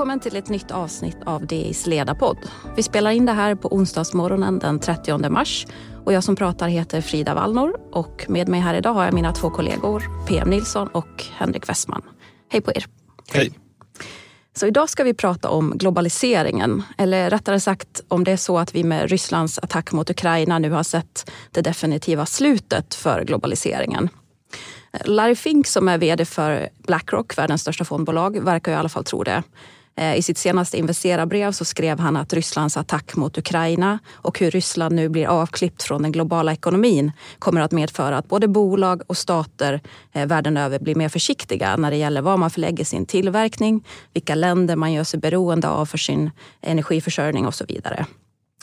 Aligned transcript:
Välkommen 0.00 0.20
till 0.20 0.36
ett 0.36 0.48
nytt 0.48 0.70
avsnitt 0.70 1.16
av 1.26 1.46
DIs 1.46 1.86
ledarpodd. 1.86 2.38
Vi 2.76 2.82
spelar 2.82 3.10
in 3.10 3.26
det 3.26 3.32
här 3.32 3.54
på 3.54 3.74
onsdagsmorgonen 3.74 4.58
den 4.58 4.78
30 4.78 5.30
mars 5.30 5.66
och 6.04 6.12
jag 6.12 6.24
som 6.24 6.36
pratar 6.36 6.68
heter 6.68 7.00
Frida 7.00 7.34
Wallnor 7.34 7.80
och 7.92 8.24
med 8.28 8.48
mig 8.48 8.60
här 8.60 8.74
idag 8.74 8.92
har 8.92 9.04
jag 9.04 9.14
mina 9.14 9.32
två 9.32 9.50
kollegor 9.50 10.26
PM 10.26 10.50
Nilsson 10.50 10.88
och 10.88 11.24
Henrik 11.36 11.68
Westman. 11.68 12.02
Hej 12.48 12.60
på 12.60 12.72
er! 12.72 12.86
Hej! 13.32 13.52
Så 14.56 14.66
idag 14.66 14.90
ska 14.90 15.04
vi 15.04 15.14
prata 15.14 15.48
om 15.48 15.72
globaliseringen. 15.78 16.82
Eller 16.98 17.30
rättare 17.30 17.60
sagt 17.60 18.02
om 18.08 18.24
det 18.24 18.32
är 18.32 18.36
så 18.36 18.58
att 18.58 18.74
vi 18.74 18.84
med 18.84 19.10
Rysslands 19.10 19.58
attack 19.58 19.92
mot 19.92 20.10
Ukraina 20.10 20.58
nu 20.58 20.70
har 20.70 20.82
sett 20.82 21.30
det 21.50 21.62
definitiva 21.62 22.26
slutet 22.26 22.94
för 22.94 23.24
globaliseringen. 23.24 24.08
Larry 25.04 25.34
Fink 25.34 25.66
som 25.66 25.88
är 25.88 25.98
vd 25.98 26.24
för 26.24 26.68
Blackrock, 26.78 27.38
världens 27.38 27.60
största 27.60 27.84
fondbolag, 27.84 28.44
verkar 28.44 28.72
i 28.72 28.74
alla 28.74 28.88
fall 28.88 29.04
tro 29.04 29.22
det. 29.22 29.42
Eh, 30.00 30.16
I 30.16 30.22
sitt 30.22 30.38
senaste 30.38 30.78
investerarbrev 30.78 31.52
så 31.52 31.64
skrev 31.64 31.98
han 31.98 32.16
att 32.16 32.32
Rysslands 32.32 32.76
attack 32.76 33.16
mot 33.16 33.38
Ukraina 33.38 33.98
och 34.12 34.38
hur 34.38 34.50
Ryssland 34.50 34.94
nu 34.94 35.08
blir 35.08 35.26
avklippt 35.26 35.82
från 35.82 36.02
den 36.02 36.12
globala 36.12 36.52
ekonomin 36.52 37.12
kommer 37.38 37.60
att 37.60 37.72
medföra 37.72 38.18
att 38.18 38.28
både 38.28 38.48
bolag 38.48 39.02
och 39.06 39.16
stater 39.16 39.80
eh, 40.12 40.26
världen 40.26 40.56
över 40.56 40.78
blir 40.78 40.94
mer 40.94 41.08
försiktiga 41.08 41.76
när 41.76 41.90
det 41.90 41.96
gäller 41.96 42.22
var 42.22 42.36
man 42.36 42.50
förlägger 42.50 42.84
sin 42.84 43.06
tillverkning, 43.06 43.86
vilka 44.12 44.34
länder 44.34 44.76
man 44.76 44.92
gör 44.92 45.04
sig 45.04 45.20
beroende 45.20 45.68
av 45.68 45.86
för 45.86 45.98
sin 45.98 46.30
energiförsörjning 46.60 47.46
och 47.46 47.54
så 47.54 47.64
vidare. 47.64 48.06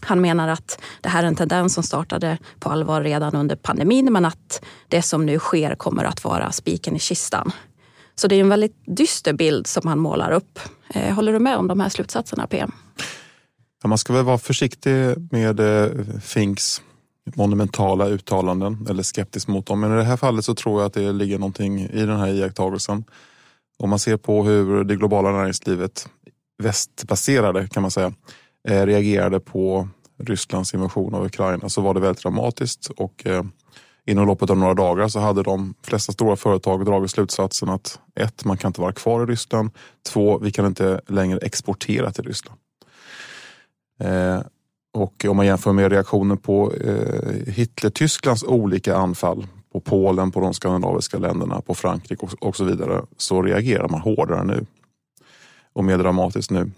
Han 0.02 0.22
menar 0.22 0.48
att 0.48 0.80
det 1.02 1.10
här 1.10 1.24
är 1.24 1.28
en 1.28 1.36
tendens 1.36 1.74
som 1.74 1.84
startade 1.84 2.38
på 2.60 2.70
allvar 2.70 3.02
redan 3.02 3.36
under 3.36 3.56
pandemin 3.56 4.14
men 4.14 4.26
att 4.26 4.66
det 4.88 5.02
som 5.02 5.26
nu 5.26 5.40
sker 5.40 5.76
kommer 5.76 6.04
att 6.04 6.24
vara 6.24 6.52
spiken 6.52 6.96
i 6.96 7.00
kistan. 7.00 7.52
Så 8.16 8.28
det 8.28 8.36
är 8.36 8.40
en 8.40 8.50
väldigt 8.50 8.76
dyster 8.86 9.34
bild 9.34 9.68
som 9.68 9.88
han 9.88 10.00
målar 10.00 10.32
upp. 10.32 10.60
Eh, 10.90 11.14
håller 11.14 11.34
du 11.34 11.40
med 11.40 11.58
om 11.58 11.68
de 11.68 11.80
här 11.80 11.90
slutsatserna 11.90 12.48
PM? 12.48 12.72
Ja, 13.84 13.90
man 13.90 13.98
ska 13.98 14.14
väl 14.14 14.26
vara 14.26 14.38
försiktig 14.38 15.16
med 15.32 15.60
eh, 15.60 15.90
Finks 16.22 16.82
monumentala 17.36 18.08
uttalanden 18.08 18.88
eller 18.90 19.04
skeptisk 19.04 19.48
mot 19.48 19.66
dem. 19.66 19.80
Men 19.80 19.94
i 19.94 19.96
det 19.96 20.04
här 20.04 20.18
fallet 20.18 20.46
så 20.46 20.56
tror 20.56 20.82
jag 20.82 20.88
att 20.88 20.94
det 20.94 21.12
ligger 21.12 21.40
någonting 21.40 21.80
i 21.82 22.06
den 22.06 22.20
här 22.20 22.28
iakttagelsen. 22.28 23.04
Om 23.78 23.90
man 23.90 24.00
ser 24.00 24.18
på 24.18 24.44
hur 24.44 24.84
det 24.84 24.96
globala 24.96 25.32
näringslivet, 25.32 26.10
västbaserade 26.64 27.68
kan 27.68 27.82
man 27.82 27.92
säga, 27.92 28.14
eh, 28.68 28.86
reagerade 28.86 29.40
på 29.40 29.90
Rysslands 30.24 30.74
invasion 30.74 31.16
av 31.16 31.26
Ukraina 31.26 31.70
så 31.70 31.82
var 31.82 31.94
det 31.94 32.00
väldigt 32.00 32.24
dramatiskt 32.24 32.90
och 32.90 33.26
inom 34.08 34.28
loppet 34.28 34.50
av 34.50 34.58
några 34.58 34.74
dagar 34.74 35.08
så 35.08 35.20
hade 35.20 35.44
de 35.44 35.74
flesta 35.84 36.12
stora 36.12 36.36
företag 36.36 36.86
dragit 36.86 37.12
slutsatsen 37.12 37.70
att 37.70 38.00
ett, 38.16 38.46
man 38.46 38.58
kan 38.58 38.70
inte 38.70 38.82
vara 38.82 38.92
kvar 38.92 39.24
i 39.24 39.26
Ryssland. 39.26 39.70
Två, 40.10 40.38
vi 40.38 40.52
kan 40.52 40.66
inte 40.66 41.02
längre 41.08 41.40
exportera 41.42 42.12
till 42.12 42.24
Ryssland. 42.24 42.60
Eh, 44.00 44.42
och 44.94 45.26
om 45.30 45.38
man 45.38 45.46
jämför 45.46 45.74
med 45.74 45.92
reaktionen 45.92 46.38
på 46.38 46.74
eh, 46.74 47.54
Hitler-Tysklands 47.54 48.44
olika 48.44 48.96
anfall 48.96 49.48
på 49.74 49.80
Polen, 49.80 50.32
på 50.32 50.40
de 50.40 50.54
skandinaviska 50.54 51.18
länderna, 51.18 51.62
på 51.62 51.76
Frankrike 51.76 52.26
och, 52.26 52.34
och 52.40 52.56
så 52.56 52.64
vidare 52.64 53.02
så 53.18 53.42
reagerar 53.42 53.90
man 53.90 54.02
hårdare 54.02 54.44
nu 54.44 54.66
och 55.74 55.84
mer 55.84 55.98
dramatiskt 55.98 56.52
nu. 56.52 56.72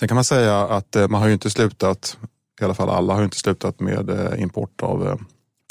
Sen 0.00 0.08
kan 0.08 0.14
man 0.14 0.24
säga 0.24 0.60
att 0.60 0.96
eh, 0.96 1.08
man 1.08 1.20
har 1.20 1.28
ju 1.28 1.34
inte 1.34 1.50
slutat, 1.50 2.18
i 2.60 2.64
alla 2.64 2.74
fall 2.74 2.88
alla 2.88 3.12
har 3.12 3.20
ju 3.20 3.24
inte 3.24 3.36
slutat 3.36 3.80
med 3.80 4.10
eh, 4.10 4.42
import 4.42 4.82
av 4.82 5.06
eh, 5.06 5.16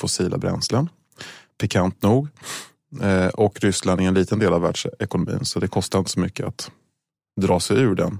fossila 0.04 0.38
bränslen. 0.38 0.90
Pikant 1.62 2.02
nog. 2.02 2.28
Eh, 3.02 3.28
och 3.28 3.60
Ryssland 3.60 4.02
är 4.02 4.06
en 4.06 4.14
liten 4.14 4.40
del 4.40 4.54
av 4.54 4.62
världsekonomin 4.62 5.46
så 5.46 5.60
det 5.60 5.68
kostar 5.68 6.00
inte 6.00 6.12
så 6.12 6.20
mycket 6.20 6.46
att 6.46 6.72
dra 7.42 7.60
sig 7.60 7.78
ur 7.78 7.96
den. 7.96 8.20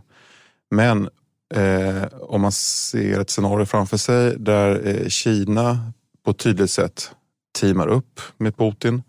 Men 0.72 1.10
eh, 1.56 2.04
om 2.22 2.42
man 2.42 2.52
ser 2.52 3.20
ett 3.20 3.30
scenario 3.30 3.66
framför 3.66 3.98
sig 3.98 4.36
där 4.40 4.88
eh, 4.88 5.08
Kina 5.08 5.92
på 6.26 6.32
ett 6.32 6.38
tydligt 6.38 6.72
sätt 6.72 7.12
teamar 7.60 7.88
upp 7.88 8.22
med 8.38 8.58
Putin 8.58 9.04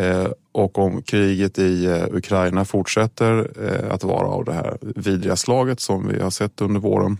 eh, 0.00 0.28
och 0.52 0.78
om 0.78 1.02
kriget 1.02 1.58
i 1.58 1.86
eh, 1.86 2.04
Ukraina 2.10 2.64
fortsätter 2.64 3.50
eh, 3.64 3.94
att 3.94 4.04
vara 4.04 4.26
av 4.26 4.44
det 4.44 4.52
här 4.52 4.78
vidriga 4.80 5.36
slaget 5.36 5.80
som 5.80 6.08
vi 6.08 6.22
har 6.22 6.30
sett 6.30 6.60
under 6.60 6.80
våren, 6.80 7.18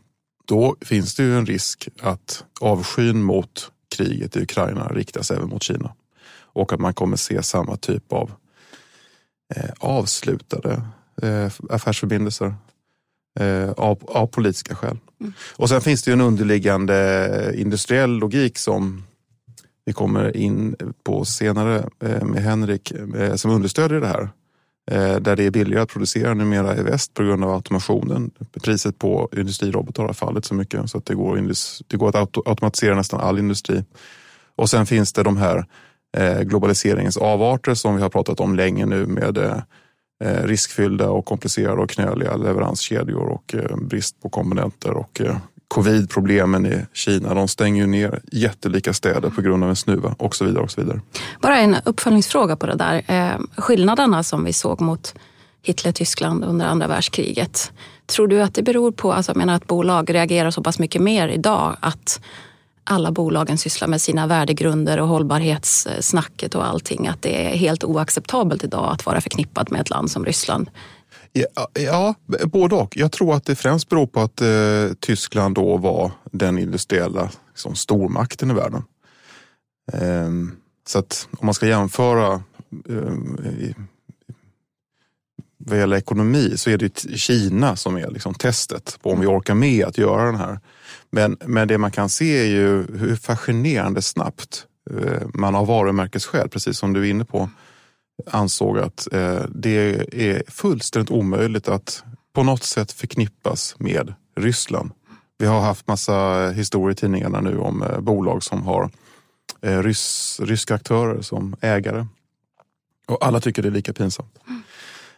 då 0.49 0.77
finns 0.81 1.15
det 1.15 1.23
ju 1.23 1.39
en 1.39 1.47
risk 1.47 1.89
att 2.03 2.45
avskyn 2.61 3.23
mot 3.23 3.71
kriget 3.97 4.37
i 4.37 4.43
Ukraina 4.43 4.89
riktas 4.89 5.31
även 5.31 5.49
mot 5.49 5.63
Kina. 5.63 5.95
Och 6.39 6.73
att 6.73 6.81
man 6.81 6.95
kommer 6.95 7.17
se 7.17 7.43
samma 7.43 7.77
typ 7.77 8.13
av 8.13 8.33
eh, 9.55 9.71
avslutade 9.79 10.83
eh, 11.23 11.53
affärsförbindelser 11.71 12.55
eh, 13.41 13.71
av, 13.71 13.99
av, 14.07 14.27
politiska 14.27 14.75
skäl. 14.75 14.99
Mm. 15.21 15.33
Och 15.57 15.69
sen 15.69 15.81
finns 15.81 16.03
det 16.03 16.11
ju 16.11 16.13
en 16.13 16.21
underliggande 16.21 17.53
industriell 17.57 18.11
logik 18.11 18.59
som 18.59 19.05
vi 19.85 19.93
kommer 19.93 20.37
in 20.37 20.77
på 21.03 21.25
senare 21.25 21.89
eh, 22.03 22.25
med 22.25 22.43
Henrik 22.43 22.91
eh, 22.91 23.35
som 23.35 23.51
understödjer 23.51 24.01
det 24.01 24.07
här. 24.07 24.31
Eh, 24.91 25.17
där 25.17 25.37
det 25.37 25.45
är 25.45 25.51
billigare 25.51 25.83
att 25.83 25.89
producera 25.89 26.35
numera 26.35 26.77
i 26.77 26.83
väst 26.83 27.15
på 27.15 27.23
grund 27.23 27.45
av 27.45 27.51
automationen. 27.51 28.31
Priset 28.63 28.99
på 28.99 29.29
industrirobotar 29.37 30.05
har 30.05 30.13
fallit 30.13 30.45
så 30.45 30.55
mycket 30.55 30.91
så 30.91 30.99
att 30.99 31.07
det 31.07 31.15
går, 31.15 31.53
det 31.87 31.97
går 31.97 32.09
att 32.09 32.37
automatisera 32.47 32.95
nästan 32.95 33.21
all 33.21 33.39
industri. 33.39 33.85
Och 34.57 34.71
sen 34.71 34.87
finns 34.87 35.13
det 35.13 35.23
de 35.23 35.37
här 35.37 35.65
eh, 36.17 36.41
globaliseringens 36.41 37.17
avarter 37.17 37.75
som 37.75 37.97
vi 37.97 38.03
har 38.03 38.09
pratat 38.09 38.41
om 38.41 38.55
länge 38.55 38.87
nu 38.87 39.07
med 39.07 39.39
eh, 39.39 40.43
riskfyllda 40.45 41.11
och 41.11 41.25
komplicerade 41.25 41.83
och 41.83 41.91
knöliga 41.91 42.37
leveranskedjor 42.37 43.29
och 43.29 43.55
brist 43.81 44.23
på 44.23 44.29
komponenter 44.29 44.91
och 44.91 45.21
Covidproblemen 45.69 46.67
i 46.67 46.87
Kina. 46.93 47.35
De 47.35 47.49
stänger 47.49 47.81
ju 47.83 47.87
ner 47.87 48.21
jättelika 48.33 48.93
städer 48.93 49.31
på 49.31 49.43
grund 49.43 49.65
av 49.65 49.71
en 49.71 49.77
snuva 49.77 50.15
och 50.19 50.35
så 50.35 50.45
vidare. 50.45 50.63
och 50.65 50.71
så 50.71 50.81
vidare. 50.81 51.01
Bara 51.41 51.59
en 51.59 51.77
uppföljningsfråga 51.85 52.57
på 52.57 52.67
det 52.67 52.75
där. 52.75 53.03
Eh, 53.07 53.41
skillnaderna 53.57 54.23
som 54.23 54.45
vi 54.45 54.53
såg 54.53 54.81
mot 54.81 55.15
Hitler-Tyskland 55.63 56.45
under 56.45 56.67
andra 56.67 56.87
världskriget. 56.87 57.73
Tror 58.07 58.29
du 58.29 58.43
att 58.43 58.55
det 58.55 58.63
beror 58.63 58.93
på, 58.93 59.13
alltså 59.13 59.31
jag 59.31 59.37
menar 59.37 59.55
att 59.55 59.67
bolag 59.67 60.15
reagerar 60.15 60.51
så 60.51 60.63
pass 60.63 60.79
mycket 60.79 61.03
mer 61.03 61.29
idag 61.29 61.77
att 61.81 62.21
alla 62.85 63.11
bolagen 63.11 63.59
sysslar 63.59 63.89
med 63.89 64.01
sina 64.01 64.27
värdegrunder 64.27 65.01
och 65.01 65.09
hållbarhetssnacket 65.09 66.55
och 66.55 66.67
allting. 66.67 67.07
Att 67.09 67.23
det 67.23 67.47
är 67.47 67.57
helt 67.57 67.85
oacceptabelt 67.85 68.65
idag 68.65 68.93
att 68.93 69.07
vara 69.07 69.21
förknippad 69.21 69.73
med 69.73 69.81
ett 69.81 69.91
land 69.91 70.11
som 70.11 70.25
Ryssland. 70.25 70.71
Ja, 71.37 71.69
ja, 71.75 72.15
både 72.47 72.75
och. 72.75 72.97
Jag 72.97 73.13
tror 73.13 73.35
att 73.35 73.45
det 73.45 73.57
främst 73.57 73.89
beror 73.89 74.07
på 74.07 74.21
att 74.21 74.41
eh, 74.41 74.97
Tyskland 75.01 75.55
då 75.55 75.77
var 75.77 76.13
den 76.33 76.59
industriella 76.59 77.31
liksom, 77.49 77.75
stormakten 77.75 78.51
i 78.51 78.55
världen. 78.55 78.83
Eh, 79.93 80.31
så 80.87 80.99
att 80.99 81.29
om 81.39 81.47
man 81.47 81.55
ska 81.55 81.67
jämföra 81.67 82.33
eh, 82.89 83.15
vad 85.59 85.79
gäller 85.79 85.97
ekonomi 85.97 86.53
så 86.57 86.71
är 86.71 86.79
det 86.79 87.19
Kina 87.19 87.77
som 87.77 87.97
är 87.97 88.11
liksom 88.11 88.35
testet 88.35 88.99
på 89.03 89.11
om 89.11 89.21
vi 89.21 89.27
orkar 89.27 89.55
med 89.55 89.85
att 89.85 89.99
göra 89.99 90.27
den 90.27 90.37
här. 90.37 90.61
Men, 91.11 91.37
men 91.47 91.69
det 91.69 91.79
man 91.79 91.91
kan 91.91 92.09
se 92.09 92.39
är 92.39 92.47
ju 92.47 92.97
hur 92.99 93.17
fascinerande 93.17 94.03
snabbt 94.03 94.67
eh, 94.91 95.29
man 95.35 95.55
av 95.55 95.67
varumärkesskäl, 95.67 96.49
precis 96.49 96.79
som 96.79 96.93
du 96.93 97.07
är 97.07 97.11
inne 97.11 97.25
på, 97.25 97.51
ansåg 98.31 98.79
att 98.79 99.13
eh, 99.13 99.43
det 99.49 100.07
är 100.13 100.43
fullständigt 100.51 101.11
omöjligt 101.11 101.69
att 101.69 102.05
på 102.33 102.43
något 102.43 102.63
sätt 102.63 102.93
förknippas 102.93 103.75
med 103.79 104.15
Ryssland. 104.37 104.91
Vi 105.39 105.47
har 105.47 105.61
haft 105.61 105.87
massa 105.87 106.51
historier 106.51 106.93
i 106.93 106.95
tidningarna 106.95 107.41
nu 107.41 107.59
om 107.59 107.83
eh, 107.83 108.01
bolag 108.01 108.43
som 108.43 108.63
har 108.63 108.91
eh, 109.63 109.83
rys, 109.83 110.41
ryska 110.43 110.75
aktörer 110.75 111.23
som 111.23 111.57
ägare. 111.61 112.07
Och 113.07 113.27
alla 113.27 113.41
tycker 113.41 113.63
det 113.63 113.69
är 113.69 113.73
lika 113.73 113.93
pinsamt. 113.93 114.39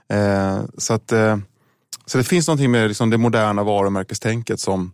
Eh, 0.08 0.60
så, 0.78 0.94
att, 0.94 1.12
eh, 1.12 1.38
så 2.06 2.18
det 2.18 2.24
finns 2.24 2.48
någonting 2.48 2.70
med 2.70 2.88
liksom 2.88 3.10
det 3.10 3.18
moderna 3.18 3.62
varumärkestänket 3.62 4.60
som 4.60 4.92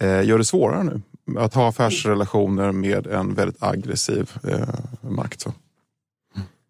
eh, 0.00 0.24
gör 0.24 0.38
det 0.38 0.44
svårare 0.44 0.82
nu 0.82 1.02
att 1.38 1.54
ha 1.54 1.68
affärsrelationer 1.68 2.72
med 2.72 3.06
en 3.06 3.34
väldigt 3.34 3.62
aggressiv 3.62 4.30
eh, 4.48 4.68
makt. 5.10 5.40
Så. 5.40 5.52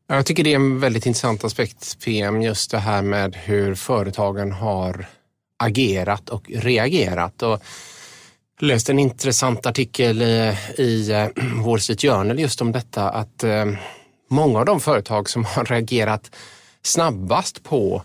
Jag 0.07 0.27
tycker 0.27 0.45
det 0.45 0.53
är 0.53 0.57
en 0.57 0.81
väldigt 0.81 1.07
intressant 1.07 1.45
aspekt, 1.45 1.99
PM, 2.05 2.43
just 2.43 2.71
det 2.71 2.79
här 2.79 3.03
med 3.03 3.37
hur 3.37 3.75
företagen 3.75 4.53
har 4.53 5.07
agerat 5.59 6.29
och 6.29 6.51
reagerat. 6.55 7.43
Och 7.43 7.63
jag 8.61 8.67
läste 8.67 8.93
en 8.93 8.99
intressant 8.99 9.67
artikel 9.67 10.23
i, 10.23 10.57
i 10.79 11.11
eh, 11.11 11.27
Wall 11.65 11.81
Street 11.81 12.01
Journal 12.03 12.41
just 12.41 12.61
om 12.61 12.73
detta 12.73 13.11
att 13.11 13.45
eh, 13.45 13.65
många 14.31 14.59
av 14.59 14.65
de 14.65 14.81
företag 14.81 15.31
som 15.31 15.45
har 15.45 15.65
reagerat 15.65 16.31
snabbast 16.83 17.63
på 17.63 18.03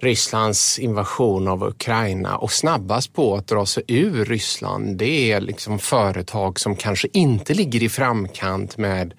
Rysslands 0.00 0.78
invasion 0.78 1.48
av 1.48 1.64
Ukraina 1.64 2.36
och 2.36 2.52
snabbast 2.52 3.12
på 3.12 3.36
att 3.36 3.46
dra 3.46 3.66
sig 3.66 3.82
ur 3.86 4.24
Ryssland, 4.24 4.96
det 4.96 5.32
är 5.32 5.40
liksom 5.40 5.78
företag 5.78 6.60
som 6.60 6.76
kanske 6.76 7.08
inte 7.12 7.54
ligger 7.54 7.82
i 7.82 7.88
framkant 7.88 8.76
med 8.76 9.14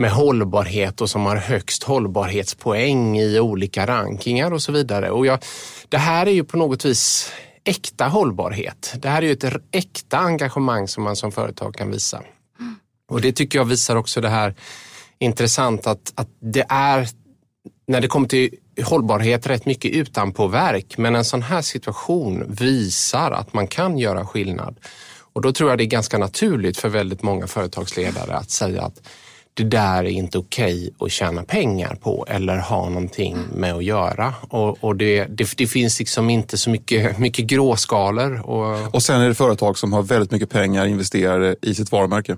med 0.00 0.10
hållbarhet 0.10 1.00
och 1.00 1.10
som 1.10 1.26
har 1.26 1.36
högst 1.36 1.82
hållbarhetspoäng 1.82 3.18
i 3.18 3.40
olika 3.40 3.86
rankingar 3.86 4.52
och 4.52 4.62
så 4.62 4.72
vidare. 4.72 5.10
Och 5.10 5.26
jag, 5.26 5.38
det 5.88 5.98
här 5.98 6.26
är 6.26 6.30
ju 6.30 6.44
på 6.44 6.56
något 6.56 6.84
vis 6.84 7.32
äkta 7.64 8.08
hållbarhet. 8.08 8.94
Det 8.98 9.08
här 9.08 9.22
är 9.22 9.26
ju 9.26 9.32
ett 9.32 9.44
äkta 9.72 10.18
engagemang 10.18 10.88
som 10.88 11.04
man 11.04 11.16
som 11.16 11.32
företag 11.32 11.74
kan 11.74 11.90
visa. 11.90 12.22
Och 13.10 13.20
det 13.20 13.32
tycker 13.32 13.58
jag 13.58 13.64
visar 13.64 13.96
också 13.96 14.20
det 14.20 14.28
här 14.28 14.54
intressant 15.18 15.86
att, 15.86 16.12
att 16.14 16.28
det 16.40 16.66
är 16.68 17.08
när 17.88 18.00
det 18.00 18.08
kommer 18.08 18.28
till 18.28 18.54
hållbarhet 18.84 19.46
rätt 19.46 19.66
mycket 19.66 19.90
utanpåverk 19.90 20.98
men 20.98 21.16
en 21.16 21.24
sån 21.24 21.42
här 21.42 21.62
situation 21.62 22.44
visar 22.48 23.30
att 23.30 23.52
man 23.52 23.66
kan 23.66 23.98
göra 23.98 24.26
skillnad. 24.26 24.76
Och 25.32 25.42
då 25.42 25.52
tror 25.52 25.70
jag 25.70 25.78
det 25.78 25.84
är 25.84 25.86
ganska 25.86 26.18
naturligt 26.18 26.78
för 26.78 26.88
väldigt 26.88 27.22
många 27.22 27.46
företagsledare 27.46 28.34
att 28.36 28.50
säga 28.50 28.82
att 28.82 29.02
det 29.60 29.66
där 29.66 30.04
är 30.04 30.08
inte 30.08 30.38
okej 30.38 30.76
okay 30.76 31.06
att 31.06 31.12
tjäna 31.12 31.42
pengar 31.42 31.94
på 31.94 32.26
eller 32.28 32.58
ha 32.58 32.88
någonting 32.88 33.38
med 33.54 33.74
att 33.74 33.84
göra. 33.84 34.34
Och, 34.40 34.84
och 34.84 34.96
det, 34.96 35.24
det, 35.24 35.56
det, 35.56 35.66
finns 35.66 35.98
liksom 35.98 36.30
inte 36.30 36.58
så 36.58 36.70
mycket, 36.70 37.18
mycket 37.18 37.46
gråskalor. 37.46 38.50
Och... 38.50 38.94
och 38.94 39.02
sen 39.02 39.20
är 39.20 39.28
det 39.28 39.34
företag 39.34 39.78
som 39.78 39.92
har 39.92 40.02
väldigt 40.02 40.30
mycket 40.30 40.50
pengar 40.50 40.86
investerade 40.86 41.56
i 41.62 41.74
sitt 41.74 41.92
varumärke. 41.92 42.36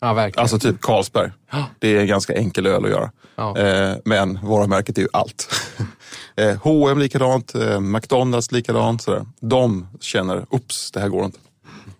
Ja, 0.00 0.12
verkligen. 0.12 0.42
Alltså 0.42 0.58
typ 0.58 0.80
Carlsberg. 0.80 1.30
Det 1.78 1.96
är 1.96 2.00
en 2.00 2.06
ganska 2.06 2.34
enkel 2.34 2.66
öl 2.66 2.84
att 2.84 2.90
göra. 2.90 3.10
Ja. 3.36 3.58
Eh, 3.58 3.96
men 4.04 4.38
varumärket 4.42 4.98
är 4.98 5.02
ju 5.02 5.08
allt. 5.12 5.48
eh, 6.36 6.56
H&M 6.62 6.98
likadant, 6.98 7.54
eh, 7.54 7.80
McDonalds 7.80 8.52
likadant. 8.52 9.02
Sådär. 9.02 9.26
De 9.40 9.88
känner, 10.00 10.46
ups, 10.50 10.90
det 10.90 11.00
här 11.00 11.08
går 11.08 11.24
inte. 11.24 11.38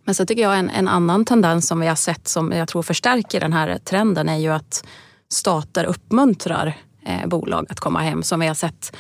Men 0.04 0.14
så 0.14 0.26
tycker 0.26 0.43
jag 0.43 0.58
en, 0.58 0.70
en 0.70 0.88
annan 0.88 1.25
tendens 1.25 1.69
som 1.69 1.81
vi 1.81 1.87
har 1.87 1.94
sett 1.94 2.28
som 2.28 2.52
jag 2.52 2.69
tror 2.69 2.82
förstärker 2.82 3.40
den 3.40 3.52
här 3.52 3.78
trenden 3.78 4.28
är 4.28 4.38
ju 4.38 4.49
att 4.49 4.84
stater 5.28 5.84
uppmuntrar 5.84 6.76
eh, 7.06 7.28
bolag 7.28 7.66
att 7.69 7.81
komma 7.81 8.00
hem. 8.00 8.22
Som 8.22 8.40
vi 8.40 8.46
har 8.46 8.54
sett 8.54 8.96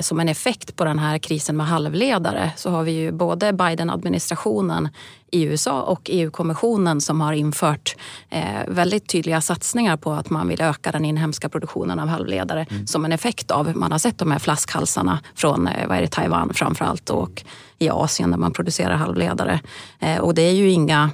som 0.00 0.20
en 0.20 0.28
effekt 0.28 0.76
på 0.76 0.84
den 0.84 0.98
här 0.98 1.18
krisen 1.18 1.56
med 1.56 1.66
halvledare 1.66 2.52
så 2.56 2.70
har 2.70 2.82
vi 2.82 2.92
ju 2.92 3.12
både 3.12 3.52
Biden-administrationen 3.52 4.88
i 5.30 5.42
USA 5.42 5.82
och 5.82 6.00
EU-kommissionen 6.04 7.00
som 7.00 7.20
har 7.20 7.32
infört 7.32 7.96
eh, 8.30 8.68
väldigt 8.68 9.08
tydliga 9.08 9.40
satsningar 9.40 9.96
på 9.96 10.12
att 10.12 10.30
man 10.30 10.48
vill 10.48 10.60
öka 10.60 10.92
den 10.92 11.04
inhemska 11.04 11.48
produktionen 11.48 11.98
av 11.98 12.08
halvledare 12.08 12.66
mm. 12.70 12.86
som 12.86 13.04
en 13.04 13.12
effekt 13.12 13.50
av, 13.50 13.76
man 13.76 13.92
har 13.92 13.98
sett 13.98 14.18
de 14.18 14.30
här 14.30 14.38
flaskhalsarna 14.38 15.20
från 15.34 15.66
eh, 15.66 15.88
vad 15.88 15.96
är 15.96 16.02
det, 16.02 16.08
Taiwan 16.08 16.54
framförallt 16.54 17.10
och 17.10 17.44
i 17.78 17.88
Asien 17.90 18.30
där 18.30 18.38
man 18.38 18.52
producerar 18.52 18.94
halvledare. 18.94 19.60
Eh, 19.98 20.18
och 20.18 20.34
det 20.34 20.42
är 20.42 20.52
ju 20.52 20.70
inga 20.70 21.10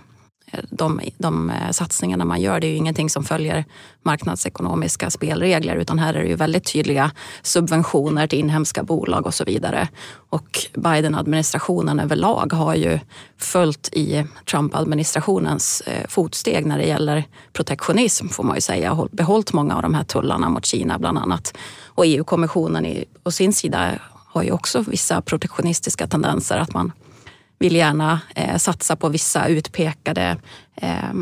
de, 0.71 1.01
de 1.19 1.51
eh, 1.51 1.71
satsningarna 1.71 2.25
man 2.25 2.41
gör, 2.41 2.61
det 2.61 2.67
är 2.67 2.71
ju 2.71 2.77
ingenting 2.77 3.11
som 3.11 3.25
följer 3.25 3.65
marknadsekonomiska 4.03 5.11
spelregler 5.11 5.77
utan 5.77 5.99
här 5.99 6.15
är 6.15 6.23
det 6.23 6.29
ju 6.29 6.35
väldigt 6.35 6.73
tydliga 6.73 7.11
subventioner 7.43 8.27
till 8.27 8.39
inhemska 8.39 8.83
bolag 8.83 9.27
och 9.27 9.35
så 9.35 9.45
vidare. 9.45 9.89
Och 10.31 10.67
Biden-administrationen 10.75 12.01
överlag 12.01 12.53
har 12.53 12.75
ju 12.75 12.99
följt 13.39 13.89
i 13.93 14.27
Trump-administrationens 14.51 15.81
eh, 15.81 16.07
fotsteg 16.09 16.67
när 16.67 16.79
det 16.79 16.87
gäller 16.87 17.25
protektionism 17.53 18.29
får 18.29 18.45
man 18.45 18.57
ju 18.57 18.61
säga 18.61 18.93
och 18.93 19.09
behållit 19.13 19.53
många 19.53 19.77
av 19.77 19.83
de 19.83 19.95
här 19.95 20.05
tullarna 20.05 20.49
mot 20.49 20.67
Kina 20.67 20.99
bland 20.99 21.19
annat. 21.19 21.55
Och 21.87 22.07
EU-kommissionen 22.07 23.05
å 23.23 23.31
sin 23.31 23.53
sida 23.53 23.91
har 24.33 24.43
ju 24.43 24.51
också 24.51 24.85
vissa 24.89 25.21
protektionistiska 25.21 26.07
tendenser 26.07 26.59
att 26.59 26.75
man 26.75 26.93
vill 27.63 27.77
gärna 27.77 28.21
eh, 28.35 28.57
satsa 28.57 28.97
på 28.97 29.09
vissa 29.09 29.47
utpekade 29.47 30.37
eh, 30.77 31.13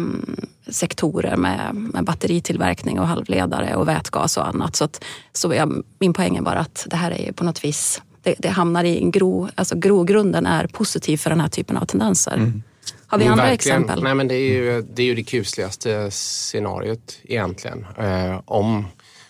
sektorer 0.69 1.37
med, 1.37 1.75
med 1.75 2.05
batteritillverkning 2.05 3.01
och 3.01 3.07
halvledare 3.07 3.77
och 3.77 3.89
vätgas 3.89 4.37
och 4.37 4.49
annat. 4.49 4.77
Så, 4.77 4.85
att, 4.85 5.05
så 5.33 5.55
jag, 5.55 5.83
min 5.99 6.13
poäng 6.13 6.37
är 6.37 6.43
bara 6.43 6.59
att 6.59 6.87
det 6.91 6.97
här 6.97 7.11
är 7.11 7.33
på 7.33 7.45
något 7.45 7.65
vis, 7.65 8.03
det, 8.23 8.35
det 8.39 8.49
hamnar 8.49 8.85
i 8.85 8.99
en 8.99 9.11
gro, 9.11 9.49
alltså 9.55 9.77
grogrunden 9.77 10.47
är 10.47 10.67
positiv 10.67 11.17
för 11.17 11.31
den 11.31 11.41
här 11.41 11.49
typen 11.49 11.77
av 11.77 11.85
tendenser. 11.85 12.35
Mm. 12.35 12.63
Har 13.07 13.19
vi 13.19 13.27
andra 13.27 13.51
exempel? 13.51 14.03
Nej, 14.03 14.15
men 14.15 14.29
det, 14.29 14.35
är 14.35 14.53
ju, 14.53 14.83
det 14.83 15.03
är 15.03 15.07
ju 15.07 15.15
det 15.15 15.23
kusligaste 15.23 16.11
scenariot 16.11 17.19
egentligen. 17.23 17.87
Eh, 17.99 18.41
om, 18.45 18.87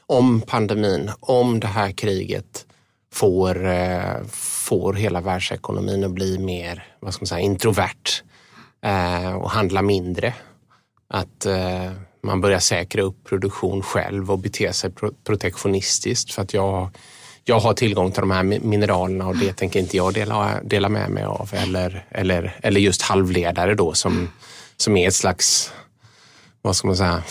om 0.07 0.41
pandemin, 0.41 1.11
om 1.21 1.61
det 1.61 1.67
här 1.67 1.91
kriget 1.91 2.67
får, 3.13 3.67
eh, 3.67 4.25
får 4.33 4.95
hela 4.95 5.21
världsekonomin 5.21 6.05
att 6.05 6.11
bli 6.11 6.39
mer 6.39 6.87
vad 7.01 7.15
ska 7.15 7.23
man 7.23 7.27
säga, 7.27 7.41
introvert 7.41 8.23
eh, 8.83 9.33
och 9.33 9.51
handla 9.51 9.83
mindre. 9.83 10.35
Att 11.09 11.47
eh, 11.47 11.93
man 12.23 12.41
börjar 12.41 12.59
säkra 12.59 13.03
upp 13.03 13.25
produktion 13.25 13.83
själv 13.83 14.31
och 14.31 14.39
bete 14.39 14.73
sig 14.73 14.91
protektionistiskt 15.25 16.33
för 16.33 16.43
att 16.43 16.55
jag, 16.55 16.89
jag 17.45 17.61
har 17.61 17.75
tillgång 17.75 18.13
till 18.13 18.21
de 18.21 18.31
här 18.31 18.43
mineralerna 18.43 19.29
och 19.29 19.37
det 19.37 19.53
tänker 19.53 19.81
inte 19.81 19.97
jag 19.97 20.15
dela, 20.15 20.61
dela 20.65 20.89
med 20.89 21.11
mig 21.11 21.25
av. 21.25 21.51
Eller, 21.53 22.07
eller, 22.11 22.57
eller 22.63 22.81
just 22.81 23.03
halvledare 23.03 23.75
då 23.75 23.93
som, 23.93 24.29
som 24.77 24.97
är 24.97 25.09
ett 25.09 25.15
slags, 25.15 25.73
vad 26.63 26.77
ska 26.77 26.87
man 26.87 26.97
säga, 26.97 27.23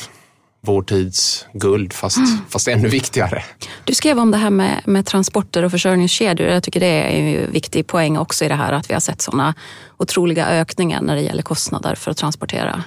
vår 0.62 0.82
tids 0.82 1.46
guld 1.54 1.94
fast, 1.94 2.18
mm. 2.18 2.30
fast 2.50 2.68
ännu 2.68 2.88
viktigare. 2.88 3.44
Du 3.84 3.94
skrev 3.94 4.20
om 4.20 4.32
det 4.32 4.38
här 4.38 4.50
med, 4.50 4.82
med 4.86 5.06
transporter 5.06 5.64
och 5.64 5.72
försörjningskedjor. 5.72 6.50
Jag 6.50 6.64
tycker 6.64 6.80
det 6.80 6.86
är 6.86 7.10
en 7.10 7.52
viktig 7.52 7.88
poäng 7.88 8.18
också 8.18 8.46
i 8.46 8.48
det 8.48 8.56
här 8.56 8.74
att 8.74 8.90
vi 8.90 8.94
har 8.94 9.02
sett 9.02 9.22
sådana 9.22 9.54
otroliga 9.98 10.48
ökningar 10.48 11.02
när 11.02 11.16
det 11.16 11.22
gäller 11.22 11.44
kostnader 11.44 11.96
för 11.96 12.12
att 12.12 12.18
transportera. 12.18 12.84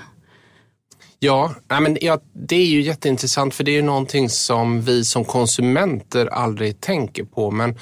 Ja, 1.18 1.54
men 1.68 1.98
ja, 2.00 2.18
det 2.48 2.56
är 2.56 2.66
ju 2.66 2.82
jätteintressant 2.82 3.54
för 3.54 3.64
det 3.64 3.70
är 3.70 3.76
ju 3.76 3.82
någonting 3.82 4.30
som 4.30 4.80
vi 4.80 5.04
som 5.04 5.24
konsumenter 5.24 6.26
aldrig 6.26 6.80
tänker 6.80 7.24
på. 7.24 7.50
Men 7.50 7.78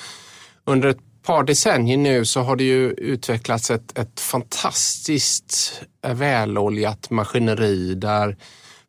under 0.65 0.89
ett 0.89 0.99
par 1.27 1.45
decennier 1.45 1.97
nu 1.97 2.25
så 2.25 2.41
har 2.41 2.57
det 2.57 2.65
ju 2.65 2.91
utvecklats 2.91 3.71
ett, 3.71 3.99
ett 3.99 4.21
fantastiskt 4.21 5.83
väloljat 6.07 7.11
maskineri 7.11 7.95
där 7.95 8.37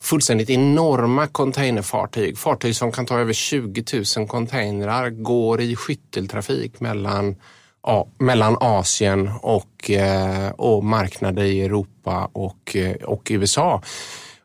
fullständigt 0.02 0.50
enorma 0.50 1.28
containerfartyg. 1.28 2.38
Fartyg 2.38 2.76
som 2.76 2.92
kan 2.92 3.06
ta 3.06 3.20
över 3.20 3.34
20 3.34 3.84
000 4.18 4.28
containrar 4.28 5.10
går 5.10 5.62
i 5.62 5.76
skytteltrafik 5.76 6.80
mellan, 6.80 7.36
ja, 7.84 8.08
mellan 8.18 8.58
Asien 8.60 9.32
och, 9.42 9.92
eh, 9.92 10.52
och 10.52 10.84
marknader 10.84 11.44
i 11.44 11.62
Europa 11.62 12.30
och, 12.34 12.76
eh, 12.76 12.96
och 12.96 13.28
USA. 13.32 13.82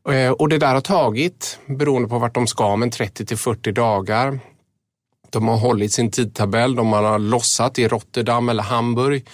Eh, 0.09 0.31
och 0.31 0.49
det 0.49 0.59
där 0.59 0.75
har 0.75 0.81
tagit, 0.81 1.59
beroende 1.67 2.09
på 2.09 2.19
vart 2.19 2.35
de 2.35 2.47
ska, 2.47 2.77
men 2.77 2.91
30 2.91 3.27
till 3.27 3.37
40 3.37 3.73
dagar. 3.73 4.41
De 5.31 5.49
har 5.49 5.57
hållit 5.57 5.93
sin 5.93 6.11
tidtabell, 6.11 6.75
de 6.75 6.93
har 6.93 7.19
lossat 7.19 7.79
i 7.79 7.89
Rotterdam 7.89 8.49
eller 8.49 8.63
Hamburg 8.63 9.27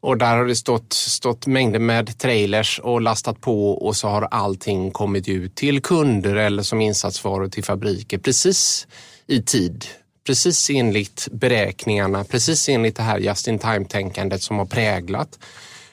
och 0.00 0.18
där 0.18 0.36
har 0.36 0.44
det 0.44 0.56
stått, 0.56 0.92
stått 0.92 1.46
mängder 1.46 1.78
med 1.78 2.18
trailers 2.18 2.80
och 2.82 3.00
lastat 3.00 3.40
på 3.40 3.70
och 3.70 3.96
så 3.96 4.08
har 4.08 4.22
allting 4.22 4.90
kommit 4.90 5.28
ut 5.28 5.54
till 5.54 5.82
kunder 5.82 6.36
eller 6.36 6.62
som 6.62 6.80
insatsvaror 6.80 7.48
till 7.48 7.64
fabriker 7.64 8.18
precis 8.18 8.86
i 9.26 9.42
tid. 9.42 9.84
Precis 10.26 10.70
enligt 10.70 11.28
beräkningarna, 11.32 12.24
precis 12.24 12.68
enligt 12.68 12.96
det 12.96 13.02
här 13.02 13.18
just 13.18 13.48
in 13.48 13.58
time-tänkandet 13.58 14.42
som 14.42 14.58
har 14.58 14.66
präglat 14.66 15.38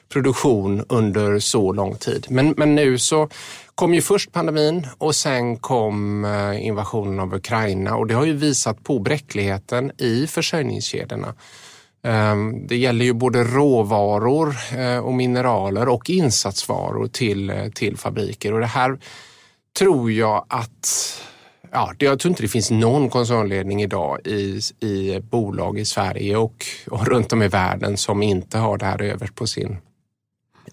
produktion 0.08 0.84
under 0.88 1.38
så 1.38 1.72
lång 1.72 1.96
tid. 1.96 2.26
Men, 2.30 2.54
men 2.56 2.74
nu 2.74 2.98
så 2.98 3.28
kom 3.74 3.94
ju 3.94 4.02
först 4.02 4.32
pandemin 4.32 4.86
och 4.98 5.14
sen 5.14 5.56
kom 5.56 6.24
eh, 6.24 6.66
invasionen 6.66 7.20
av 7.20 7.34
Ukraina 7.34 7.96
och 7.96 8.06
det 8.06 8.14
har 8.14 8.24
ju 8.24 8.32
visat 8.32 8.84
på 8.84 8.98
bräckligheten 8.98 9.92
i 9.98 10.26
försörjningskedjorna. 10.26 11.34
Ehm, 12.06 12.66
det 12.66 12.76
gäller 12.76 13.04
ju 13.04 13.12
både 13.12 13.44
råvaror 13.44 14.56
eh, 14.76 14.98
och 14.98 15.14
mineraler 15.14 15.88
och 15.88 16.10
insatsvaror 16.10 17.08
till, 17.08 17.50
eh, 17.50 17.68
till 17.68 17.96
fabriker 17.96 18.52
och 18.52 18.60
det 18.60 18.66
här 18.66 18.98
tror 19.78 20.12
jag 20.12 20.44
att 20.48 21.22
Ja, 21.72 21.92
jag 21.98 22.18
tror 22.18 22.30
inte 22.30 22.42
det 22.42 22.48
finns 22.48 22.70
någon 22.70 23.10
koncernledning 23.10 23.82
idag 23.82 24.26
i, 24.26 24.60
i 24.80 25.20
bolag 25.20 25.78
i 25.78 25.84
Sverige 25.84 26.36
och, 26.36 26.66
och 26.90 27.06
runt 27.06 27.32
om 27.32 27.42
i 27.42 27.48
världen 27.48 27.96
som 27.96 28.22
inte 28.22 28.58
har 28.58 28.78
det 28.78 28.86
här 28.86 29.02
överst 29.02 29.34
på 29.34 29.46
sin 29.46 29.76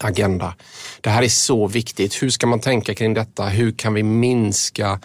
agenda. 0.00 0.54
Det 1.00 1.10
här 1.10 1.22
är 1.22 1.28
så 1.28 1.66
viktigt. 1.66 2.22
Hur 2.22 2.30
ska 2.30 2.46
man 2.46 2.60
tänka 2.60 2.94
kring 2.94 3.14
detta? 3.14 3.44
Hur 3.44 3.72
kan 3.72 3.94
vi 3.94 4.02
minska 4.02 5.00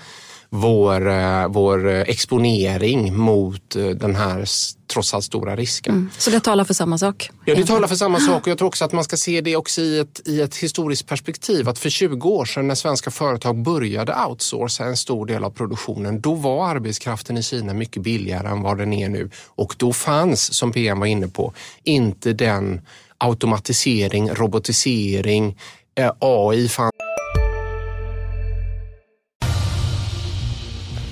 vår, 0.50 1.10
eh, 1.10 1.48
vår 1.48 1.88
exponering 1.88 3.18
mot 3.18 3.75
eh, 3.75 3.86
den 3.86 4.15
här 4.15 4.46
trots 4.94 5.13
allt 5.13 5.24
stora 5.24 5.56
risken. 5.56 5.94
Mm. 5.94 6.10
Så 6.18 6.29
det 6.29 6.39
talar 6.39 6.63
för 6.63 6.74
samma 6.74 6.98
sak? 6.98 7.29
Ja, 7.46 7.56
det 7.56 7.65
talar 7.65 7.88
för 7.88 7.96
samma 7.96 8.20
sak 8.20 8.41
och 8.41 8.48
jag 8.48 8.58
tror 8.58 8.68
också 8.68 8.86
att 8.86 8.91
man 8.91 9.03
ska 9.03 9.18
se 9.18 9.41
det 9.41 9.56
också 9.56 9.82
i 9.82 10.00
ett, 10.00 10.22
i 10.27 10.41
ett 10.41 10.56
historiskt 10.56 11.08
perspektiv. 11.08 11.70
Att 11.70 11.79
för 11.79 11.89
20 11.89 12.29
år 12.29 12.46
sedan 12.46 12.68
när 12.68 12.75
svenska 12.75 13.12
företag 13.12 13.63
började 13.63 14.15
outsourca 14.27 14.84
en 14.84 14.98
stor 14.98 15.25
del 15.25 15.44
av 15.44 15.50
produktionen, 15.50 16.22
då 16.22 16.34
var 16.34 16.70
arbetskraften 16.70 17.38
i 17.38 17.44
Kina 17.44 17.74
mycket 17.74 18.03
billigare 18.03 18.48
än 18.48 18.62
vad 18.62 18.77
den 18.77 18.94
är 18.94 19.10
nu. 19.10 19.29
Och 19.48 19.75
då 19.77 19.94
fanns, 19.94 20.53
som 20.53 20.72
PM 20.72 21.00
var 21.00 21.08
inne 21.08 21.27
på, 21.27 21.53
inte 21.84 22.34
den 22.34 22.82
automatisering, 23.18 24.29
robotisering, 24.29 25.58
eh, 25.96 26.12
AI 26.20 26.70
fanns 26.70 26.91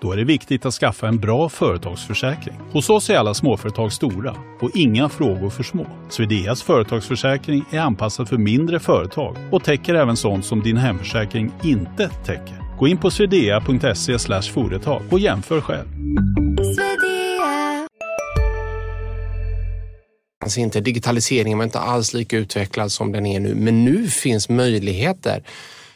Då 0.00 0.12
är 0.12 0.16
det 0.16 0.24
viktigt 0.24 0.66
att 0.66 0.74
skaffa 0.74 1.08
en 1.08 1.18
bra 1.18 1.48
företagsförsäkring. 1.48 2.56
Hos 2.72 2.90
oss 2.90 3.10
är 3.10 3.16
alla 3.16 3.34
småföretag 3.34 3.92
stora 3.92 4.36
och 4.60 4.70
inga 4.74 5.08
frågor 5.08 5.50
för 5.50 5.62
små. 5.62 5.86
Swedeas 6.08 6.62
företagsförsäkring 6.62 7.64
är 7.72 7.80
anpassad 7.80 8.28
för 8.28 8.36
mindre 8.36 8.80
företag 8.80 9.36
och 9.52 9.64
täcker 9.64 9.94
även 9.94 10.16
sånt 10.16 10.44
som 10.44 10.62
din 10.62 10.76
hemförsäkring 10.76 11.52
inte 11.64 12.08
täcker. 12.08 12.78
Gå 12.78 12.88
in 12.88 12.98
på 12.98 13.10
swedea.se 13.10 14.18
företag 14.52 15.02
och 15.10 15.18
jämför 15.18 15.60
själv. 15.60 15.88
Alltså 20.44 20.60
inte 20.60 20.80
digitaliseringen 20.80 21.58
var 21.58 21.64
inte 21.64 21.78
alls 21.78 22.14
lika 22.14 22.38
utvecklad 22.38 22.92
som 22.92 23.12
den 23.12 23.26
är 23.26 23.40
nu, 23.40 23.54
men 23.54 23.84
nu 23.84 24.08
finns 24.08 24.48
möjligheter 24.48 25.42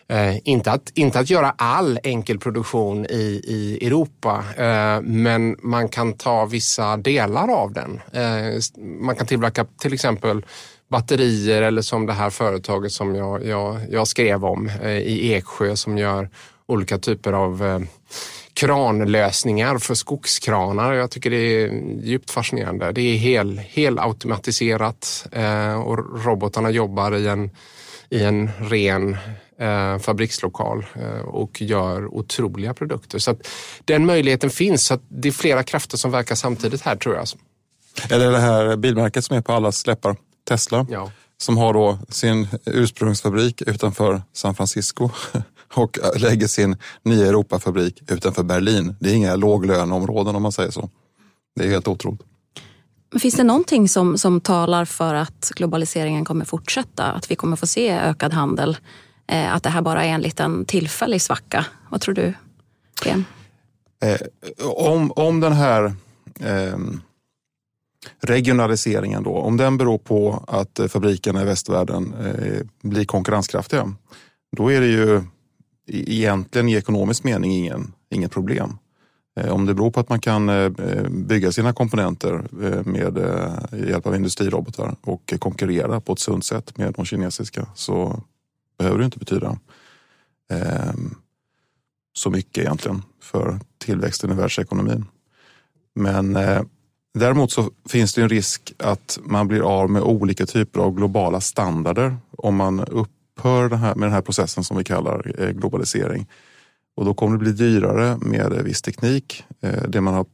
Eh, 0.09 0.37
inte, 0.45 0.73
att, 0.73 0.91
inte 0.95 1.19
att 1.19 1.31
göra 1.31 1.55
all 1.59 1.99
enkel 2.03 2.39
produktion 2.39 3.07
i, 3.07 3.43
i 3.45 3.87
Europa, 3.87 4.45
eh, 4.57 5.01
men 5.03 5.57
man 5.63 5.89
kan 5.89 6.13
ta 6.13 6.47
vissa 6.47 6.97
delar 6.97 7.49
av 7.49 7.73
den. 7.73 8.01
Eh, 8.13 8.61
man 9.01 9.17
kan 9.17 9.27
tillverka 9.27 9.65
till 9.65 9.93
exempel 9.93 10.45
batterier 10.89 11.63
eller 11.63 11.83
som 11.83 12.07
det 12.07 12.13
här 12.13 12.31
företaget 12.31 12.93
som 12.93 13.15
jag, 13.15 13.47
jag, 13.47 13.81
jag 13.91 14.09
skrev 14.09 14.45
om 14.45 14.71
eh, 14.83 14.91
i 14.91 15.33
Eksjö 15.33 15.77
som 15.77 15.99
gör 15.99 16.29
olika 16.67 16.99
typer 16.99 17.33
av 17.33 17.65
eh, 17.65 17.81
kranlösningar 18.55 19.79
för 19.79 19.95
skogskranar. 19.95 20.93
Jag 20.93 21.11
tycker 21.11 21.31
det 21.31 21.37
är 21.37 21.71
djupt 22.03 22.31
fascinerande. 22.31 22.93
Det 22.93 23.01
är 23.01 23.17
hel, 23.17 23.59
hel 23.59 23.99
automatiserat 23.99 25.27
eh, 25.33 25.81
och 25.83 26.25
robotarna 26.25 26.71
jobbar 26.71 27.17
i 27.17 27.29
en, 27.29 27.51
i 28.12 28.23
en 28.23 28.50
ren 28.61 29.16
eh, 29.59 29.99
fabrikslokal 29.99 30.87
eh, 30.95 31.21
och 31.21 31.62
gör 31.62 32.14
otroliga 32.14 32.75
produkter. 32.75 33.19
Så 33.19 33.37
den 33.85 34.07
möjligheten 34.07 34.50
finns. 34.50 34.87
Så 34.87 34.99
det 35.09 35.28
är 35.28 35.33
flera 35.33 35.62
krafter 35.62 35.97
som 35.97 36.11
verkar 36.11 36.35
samtidigt 36.35 36.83
här 36.83 36.97
tror 36.97 37.14
jag. 37.14 37.26
Eller 38.11 38.33
det 38.33 38.38
här 38.38 38.76
bilmärket 38.76 39.25
som 39.25 39.37
är 39.37 39.40
på 39.40 39.52
alla 39.52 39.73
släppar, 39.73 40.16
Tesla. 40.49 40.87
Ja. 40.90 41.11
Som 41.38 41.59
har 41.59 41.75
då 41.75 41.99
sin 42.09 42.49
ursprungsfabrik 42.64 43.62
utanför 43.62 44.23
San 44.33 44.54
Francisco 44.54 45.11
och 45.75 45.99
lägger 46.16 46.47
sin 46.47 46.76
nya 47.02 47.26
Europafabrik 47.26 48.02
utanför 48.11 48.42
Berlin. 48.42 48.97
Det 49.00 49.11
är 49.11 49.14
inga 49.14 49.37
låglöneområden 49.37 50.37
om 50.37 50.42
man 50.42 50.52
säger 50.52 50.71
så. 50.71 50.90
Det 51.57 51.64
är 51.64 51.69
helt 51.69 51.88
otroligt. 51.88 52.23
Finns 53.21 53.35
det 53.35 53.45
någonting 53.45 53.88
som, 53.88 54.19
som 54.19 54.40
talar 54.40 54.85
för 54.85 55.14
att 55.14 55.52
globaliseringen 55.57 56.25
kommer 56.25 56.45
fortsätta? 56.45 57.04
Att 57.04 57.31
vi 57.31 57.37
kommer 57.37 57.57
få 57.57 57.66
se 57.66 57.90
ökad 57.90 58.33
handel 58.33 58.76
Eh, 59.33 59.54
att 59.54 59.62
det 59.62 59.71
här 59.71 59.83
bara 59.83 60.04
är 60.04 60.09
en 60.09 60.21
liten 60.21 60.64
tillfällig 60.64 61.23
svacka. 61.23 61.66
Vad 61.90 62.00
tror 62.00 62.14
du, 62.14 62.35
PM? 63.02 63.25
Eh, 64.04 64.21
om, 64.69 65.12
om 65.16 65.40
den 65.40 65.52
här 65.52 65.85
eh, 66.40 66.78
regionaliseringen 68.21 69.23
då, 69.23 69.31
om 69.31 69.57
den 69.57 69.78
beror 69.78 69.99
på 69.99 70.45
att 70.49 70.78
eh, 70.78 70.87
fabrikerna 70.87 71.42
i 71.42 71.45
västvärlden 71.45 72.14
eh, 72.14 72.66
blir 72.83 73.04
konkurrenskraftiga, 73.04 73.95
då 74.57 74.73
är 74.73 74.81
det 74.81 74.87
ju 74.87 75.16
e-, 75.16 75.23
egentligen 75.87 76.69
i 76.69 76.75
ekonomisk 76.75 77.25
mening 77.25 77.52
ingen, 77.52 77.92
inget 78.11 78.33
problem. 78.33 78.78
Eh, 79.37 79.53
om 79.53 79.67
det 79.67 79.75
beror 79.75 79.91
på 79.91 80.01
att 80.01 80.09
man 80.09 80.21
kan 80.21 80.49
eh, 80.49 80.55
eh, 80.55 81.09
bygga 81.09 81.53
sina 81.53 81.73
komponenter 81.73 82.45
med 82.83 83.19
hjälp 83.89 84.07
av 84.07 84.17
industrirobotar 84.17 84.97
och 85.01 85.35
konkurrera 85.39 86.01
på 86.01 86.12
ett 86.12 86.19
sunt 86.19 86.45
sätt 86.45 86.79
med 86.79 86.95
de 86.95 87.05
kinesiska 87.05 87.67
så 87.75 88.23
behöver 88.79 88.99
det 88.99 89.05
inte 89.05 89.19
betyda 89.19 89.59
så 92.15 92.31
mycket 92.31 92.59
egentligen 92.59 93.03
för 93.23 93.61
tillväxten 93.79 94.31
i 94.33 94.35
världsekonomin. 94.35 95.05
Men 95.95 96.39
däremot 97.15 97.53
så 97.53 97.71
finns 97.89 98.15
det 98.15 98.23
en 98.23 98.29
risk 98.29 98.73
att 98.79 99.19
man 99.23 99.49
blir 99.49 99.61
av 99.61 99.91
med 99.91 100.03
olika 100.03 100.47
typer 100.47 100.81
av 100.81 100.95
globala 100.95 101.41
standarder 101.41 102.17
om 102.31 102.57
man 102.57 102.81
upphör 102.81 103.69
med 103.69 103.97
den 103.97 104.12
här 104.12 104.21
processen 104.21 104.65
som 104.65 104.77
vi 104.77 104.85
kallar 104.85 105.53
globalisering. 105.53 106.27
Och 106.97 107.05
då 107.05 107.15
kommer 107.15 107.33
det 107.33 107.39
bli 107.39 107.53
dyrare 107.53 108.19
med 108.21 108.53
eh, 108.53 108.63
viss 108.63 108.83
teknik. 108.83 109.45
Eh, 109.61 109.83
det 109.89 110.01
man 110.01 110.15
har 110.15 110.27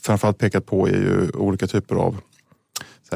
framförallt 0.00 0.38
pekat 0.38 0.66
på 0.66 0.88
är 0.88 0.92
ju 0.92 1.30
olika 1.34 1.66
typer 1.66 1.94
av 1.94 2.16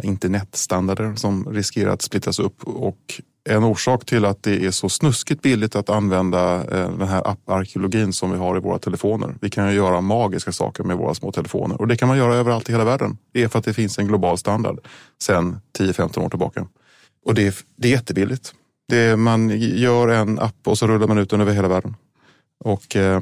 internetstandarder 0.03 1.15
som 1.15 1.53
riskerar 1.53 1.91
att 1.93 2.03
splittras 2.03 2.39
upp 2.39 2.63
och 2.65 3.21
en 3.49 3.65
orsak 3.65 4.05
till 4.05 4.25
att 4.25 4.43
det 4.43 4.67
är 4.67 4.71
så 4.71 4.89
snuskigt 4.89 5.43
billigt 5.43 5.77
att 5.77 5.91
använda 5.91 6.55
eh, 6.55 6.99
den 6.99 7.09
här 7.09 7.31
apparkeologin 7.31 8.13
som 8.13 8.31
vi 8.31 8.39
har 8.39 8.57
i 8.57 8.61
våra 8.61 8.79
telefoner. 8.79 9.35
Vi 9.41 9.51
kan 9.51 9.69
ju 9.69 9.77
göra 9.77 10.01
magiska 10.01 10.53
saker 10.53 10.85
med 10.85 10.97
våra 10.97 11.15
små 11.15 11.33
telefoner 11.33 11.81
och 11.81 11.89
det 11.89 11.97
kan 11.97 12.09
man 12.09 12.19
göra 12.19 12.35
överallt 12.35 12.69
i 12.69 12.73
hela 12.73 12.85
världen. 12.85 13.19
Det 13.33 13.43
är 13.43 13.49
för 13.49 13.59
att 13.59 13.65
det 13.65 13.75
finns 13.75 13.99
en 13.99 14.07
global 14.07 14.39
standard 14.39 14.79
sedan 15.23 15.61
10-15 15.79 16.25
år 16.25 16.29
tillbaka. 16.29 16.67
Och 17.25 17.35
det 17.35 17.47
är, 17.47 17.55
det 17.77 17.89
är 17.89 17.93
jättebilligt. 17.93 18.53
Det 18.89 18.99
är, 18.99 19.17
man 19.17 19.51
gör 19.61 20.09
en 20.09 20.39
app 20.39 20.57
och 20.67 20.79
så 20.79 20.87
rullar 20.87 21.07
man 21.07 21.19
ut 21.19 21.31
den 21.31 21.41
över 21.41 21.53
hela 21.53 21.69
världen. 21.69 21.95
Och 22.65 22.97
eh, 22.97 23.21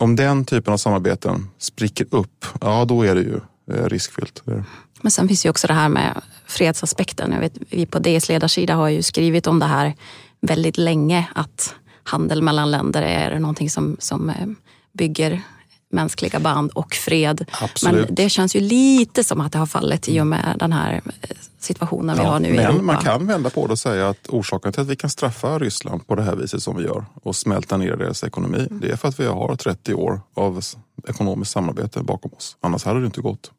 om 0.00 0.16
den 0.16 0.44
typen 0.44 0.72
av 0.72 0.76
samarbeten 0.76 1.48
spricker 1.58 2.06
upp, 2.10 2.44
ja 2.60 2.84
då 2.84 3.02
är 3.02 3.14
det 3.14 3.20
ju 3.20 3.40
eh, 3.72 3.84
riskfyllt. 3.84 4.42
Men 5.00 5.10
sen 5.10 5.28
finns 5.28 5.46
ju 5.46 5.50
också 5.50 5.66
det 5.66 5.74
här 5.74 5.88
med 5.88 6.22
fredsaspekten. 6.46 7.32
Jag 7.32 7.40
vet, 7.40 7.58
vi 7.70 7.86
på 7.86 7.98
DS 7.98 8.28
ledarsida 8.28 8.74
har 8.74 8.88
ju 8.88 9.02
skrivit 9.02 9.46
om 9.46 9.58
det 9.58 9.66
här 9.66 9.94
väldigt 10.40 10.78
länge. 10.78 11.28
Att 11.34 11.74
handel 12.02 12.42
mellan 12.42 12.70
länder 12.70 13.02
är 13.02 13.38
någonting 13.38 13.70
som, 13.70 13.96
som 13.98 14.30
eh, 14.30 14.46
bygger 14.92 15.42
mänskliga 15.90 16.40
band 16.40 16.70
och 16.70 16.94
fred. 16.94 17.44
Absolut. 17.60 18.06
Men 18.06 18.14
det 18.14 18.28
känns 18.28 18.56
ju 18.56 18.60
lite 18.60 19.24
som 19.24 19.40
att 19.40 19.52
det 19.52 19.58
har 19.58 19.66
fallit 19.66 20.08
i 20.08 20.20
och 20.20 20.26
med 20.26 20.56
den 20.58 20.72
här 20.72 21.00
eh, 21.20 21.30
situationen 21.58 22.16
ja, 22.16 22.22
vi 22.22 22.28
har 22.28 22.40
nu 22.40 22.48
i 22.48 22.58
Europa. 22.58 22.82
Man 22.82 22.96
kan 22.96 23.26
vända 23.26 23.50
på 23.50 23.66
det 23.66 23.72
och 23.72 23.78
säga 23.78 24.08
att 24.08 24.28
orsaken 24.28 24.72
till 24.72 24.82
att 24.82 24.88
vi 24.88 24.96
kan 24.96 25.10
straffa 25.10 25.58
Ryssland 25.58 26.06
på 26.06 26.14
det 26.14 26.22
här 26.22 26.36
viset 26.36 26.62
som 26.62 26.76
vi 26.76 26.84
gör 26.84 27.04
och 27.22 27.36
smälta 27.36 27.76
ner 27.76 27.96
deras 27.96 28.24
ekonomi, 28.24 28.58
mm. 28.58 28.80
det 28.80 28.90
är 28.90 28.96
för 28.96 29.08
att 29.08 29.20
vi 29.20 29.26
har 29.26 29.56
30 29.56 29.94
år 29.94 30.20
av 30.34 30.60
ekonomiskt 31.08 31.52
samarbete 31.52 32.02
bakom 32.02 32.30
oss. 32.36 32.56
Annars 32.60 32.84
hade 32.84 33.00
det 33.00 33.06
inte 33.06 33.20
gått. 33.20 33.50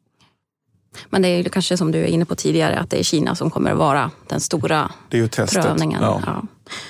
Men 1.10 1.22
det 1.22 1.28
är 1.28 1.44
kanske 1.44 1.76
som 1.76 1.92
du 1.92 1.98
är 1.98 2.06
inne 2.06 2.24
på 2.24 2.34
tidigare 2.34 2.78
att 2.78 2.90
det 2.90 2.98
är 2.98 3.02
Kina 3.02 3.34
som 3.34 3.50
kommer 3.50 3.70
att 3.70 3.78
vara 3.78 4.10
den 4.28 4.40
stora 4.40 4.90
det 5.08 5.16
är 5.16 5.20
ju 5.22 5.28
testet. 5.28 5.62
prövningen. 5.62 6.02
Ja. 6.02 6.22
Ja. 6.26 6.42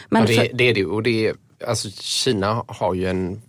Men 0.09 0.23
ja, 0.23 0.29
det, 0.29 0.35
för... 0.35 0.57
det, 0.57 0.65
är 0.65 0.75
det 0.75 0.85
och 0.85 1.03
det 1.03 1.27
är, 1.27 1.35
alltså 1.67 1.89
Kina 1.91 2.65
har 2.69 2.95
ju 2.95 3.07
en, 3.07 3.43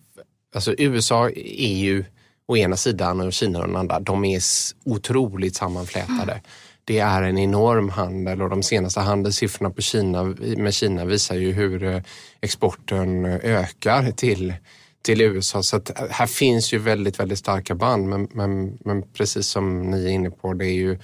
alltså 0.56 0.76
USA, 0.78 1.30
EU 1.36 2.04
å 2.48 2.58
ena 2.58 2.78
sidan 2.78 3.22
och 3.22 3.34
Kina 3.34 3.60
å 3.60 3.62
den 3.62 3.76
andra, 3.76 4.00
de 4.00 4.26
är 4.26 4.42
otroligt 4.86 5.56
sammanflätade. 5.56 6.32
Mm. 6.32 6.44
Det 6.84 7.00
är 7.00 7.22
en 7.22 7.38
enorm 7.38 7.90
handel 7.90 8.42
och 8.42 8.50
de 8.50 8.64
senaste 8.64 9.00
handelssiffrorna 9.00 9.70
på 9.70 9.82
Kina, 9.82 10.24
med 10.58 10.74
Kina 10.74 11.06
visar 11.06 11.36
ju 11.36 11.52
hur 11.52 11.84
eh, 11.84 12.02
exporten 12.42 13.26
ökar 13.26 14.12
till 14.12 14.54
till 15.02 15.22
USA. 15.22 15.64
Så 15.64 15.76
att 15.76 16.00
eh, 16.00 16.06
här 16.10 16.28
finns 16.28 16.74
ju 16.74 16.78
väldigt, 16.78 17.20
väldigt 17.20 17.40
starka 17.40 17.76
band. 17.76 18.08
Men, 18.08 18.28
men, 18.32 18.78
men 18.86 19.02
precis 19.14 19.48
som 19.48 19.92
ni 19.92 20.06
är 20.06 20.10
inne 20.10 20.32
på, 20.32 20.54
det 20.54 20.66
är 20.66 20.74
ju 20.74 21.00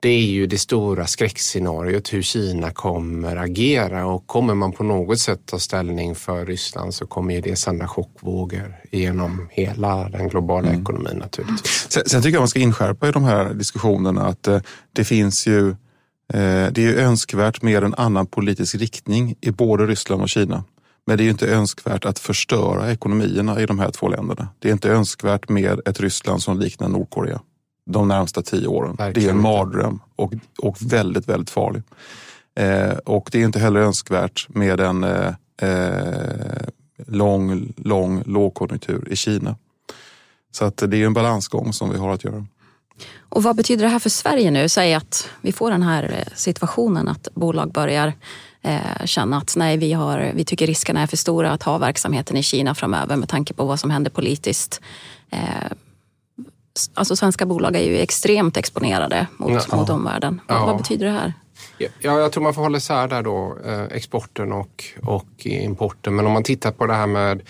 det 0.00 0.08
är 0.08 0.26
ju 0.26 0.46
det 0.46 0.58
stora 0.58 1.06
skräckscenariot 1.06 2.12
hur 2.12 2.22
Kina 2.22 2.70
kommer 2.70 3.36
agera 3.36 4.06
och 4.06 4.26
kommer 4.26 4.54
man 4.54 4.72
på 4.72 4.84
något 4.84 5.18
sätt 5.18 5.40
ta 5.46 5.58
ställning 5.58 6.14
för 6.14 6.46
Ryssland 6.46 6.94
så 6.94 7.06
kommer 7.06 7.34
ju 7.34 7.40
det 7.40 7.56
sända 7.56 7.88
chockvågor 7.88 8.76
genom 8.90 9.48
hela 9.50 10.08
den 10.08 10.28
globala 10.28 10.68
mm. 10.68 10.82
ekonomin 10.82 11.16
naturligtvis. 11.16 11.86
Sen, 11.90 12.02
sen, 12.06 12.22
tycker 12.22 12.34
jag 12.34 12.40
man 12.40 12.48
ska 12.48 12.60
inskärpa 12.60 13.08
i 13.08 13.12
de 13.12 13.24
här 13.24 13.54
diskussionerna 13.54 14.26
att 14.26 14.48
eh, 14.48 14.60
det 14.92 15.04
finns 15.04 15.46
ju 15.46 15.68
eh, 16.32 16.66
det 16.72 16.78
är 16.78 16.94
önskvärt 16.94 17.62
med 17.62 17.84
en 17.84 17.94
annan 17.94 18.26
politisk 18.26 18.74
riktning 18.74 19.34
i 19.40 19.50
både 19.50 19.86
Ryssland 19.86 20.22
och 20.22 20.28
Kina. 20.28 20.64
Men 21.06 21.18
det 21.18 21.24
är 21.24 21.30
inte 21.30 21.46
önskvärt 21.46 22.04
att 22.04 22.18
förstöra 22.18 22.92
ekonomierna 22.92 23.60
i 23.60 23.66
de 23.66 23.78
här 23.78 23.90
två 23.90 24.08
länderna. 24.08 24.48
Det 24.58 24.68
är 24.68 24.72
inte 24.72 24.90
önskvärt 24.90 25.48
med 25.48 25.80
ett 25.86 26.00
Ryssland 26.00 26.42
som 26.42 26.58
liknar 26.60 26.88
Nordkorea 26.88 27.40
de 27.90 28.08
närmsta 28.08 28.42
tio 28.42 28.66
åren. 28.66 28.94
Verkligen. 28.98 29.26
Det 29.26 29.30
är 29.30 29.34
en 29.34 29.42
mardröm 29.42 30.00
och, 30.16 30.32
och 30.58 30.76
väldigt, 30.80 31.28
väldigt 31.28 31.50
farlig. 31.50 31.82
Eh, 32.54 32.92
och 32.92 33.28
det 33.32 33.40
är 33.40 33.44
inte 33.44 33.58
heller 33.58 33.80
önskvärt 33.80 34.46
med 34.48 34.80
en 34.80 35.04
eh, 35.04 35.34
eh, 35.62 36.68
lång, 37.06 37.72
lång 37.76 38.22
lågkonjunktur 38.26 39.08
i 39.10 39.16
Kina. 39.16 39.56
Så 40.52 40.64
att 40.64 40.76
det 40.76 40.96
är 41.02 41.06
en 41.06 41.14
balansgång 41.14 41.72
som 41.72 41.90
vi 41.90 41.98
har 41.98 42.12
att 42.12 42.24
göra. 42.24 42.46
Och 43.18 43.42
vad 43.42 43.56
betyder 43.56 43.84
det 43.84 43.90
här 43.90 43.98
för 43.98 44.10
Sverige 44.10 44.50
nu? 44.50 44.68
Säg 44.68 44.94
att 44.94 45.28
vi 45.40 45.52
får 45.52 45.70
den 45.70 45.82
här 45.82 46.02
eh, 46.02 46.32
situationen 46.34 47.08
att 47.08 47.28
bolag 47.34 47.72
börjar 47.72 48.12
eh, 48.62 49.04
känna 49.04 49.36
att 49.36 49.54
nej, 49.56 49.76
vi, 49.76 49.92
har, 49.92 50.32
vi 50.34 50.44
tycker 50.44 50.66
riskerna 50.66 51.02
är 51.02 51.06
för 51.06 51.16
stora 51.16 51.50
att 51.50 51.62
ha 51.62 51.78
verksamheten 51.78 52.36
i 52.36 52.42
Kina 52.42 52.74
framöver 52.74 53.16
med 53.16 53.28
tanke 53.28 53.54
på 53.54 53.64
vad 53.64 53.80
som 53.80 53.90
händer 53.90 54.10
politiskt. 54.10 54.80
Eh, 55.30 55.72
alltså 56.94 57.16
svenska 57.16 57.46
bolag 57.46 57.76
är 57.76 57.82
ju 57.82 57.98
extremt 57.98 58.56
exponerade 58.56 59.26
mot, 59.36 59.66
Ja. 59.70 59.76
mot 59.76 59.90
omvärlden. 59.90 60.40
Vad, 60.48 60.56
Ja. 60.58 60.66
vad 60.66 60.76
betyder 60.76 61.06
det 61.06 61.12
här? 61.12 61.32
Ja, 61.78 61.88
jag 62.20 62.32
tror 62.32 62.42
man 62.42 62.54
får 62.54 62.62
hålla 62.62 62.78
isär 62.78 63.08
där 63.08 63.22
då, 63.22 63.58
eh, 63.64 63.82
exporten 63.82 64.52
och, 64.52 64.84
och 65.02 65.46
importen. 65.46 66.16
Men 66.16 66.26
om 66.26 66.32
man 66.32 66.42
tittar 66.42 66.70
på 66.72 66.86
det 66.86 66.94
här 66.94 67.06
med 67.06 67.42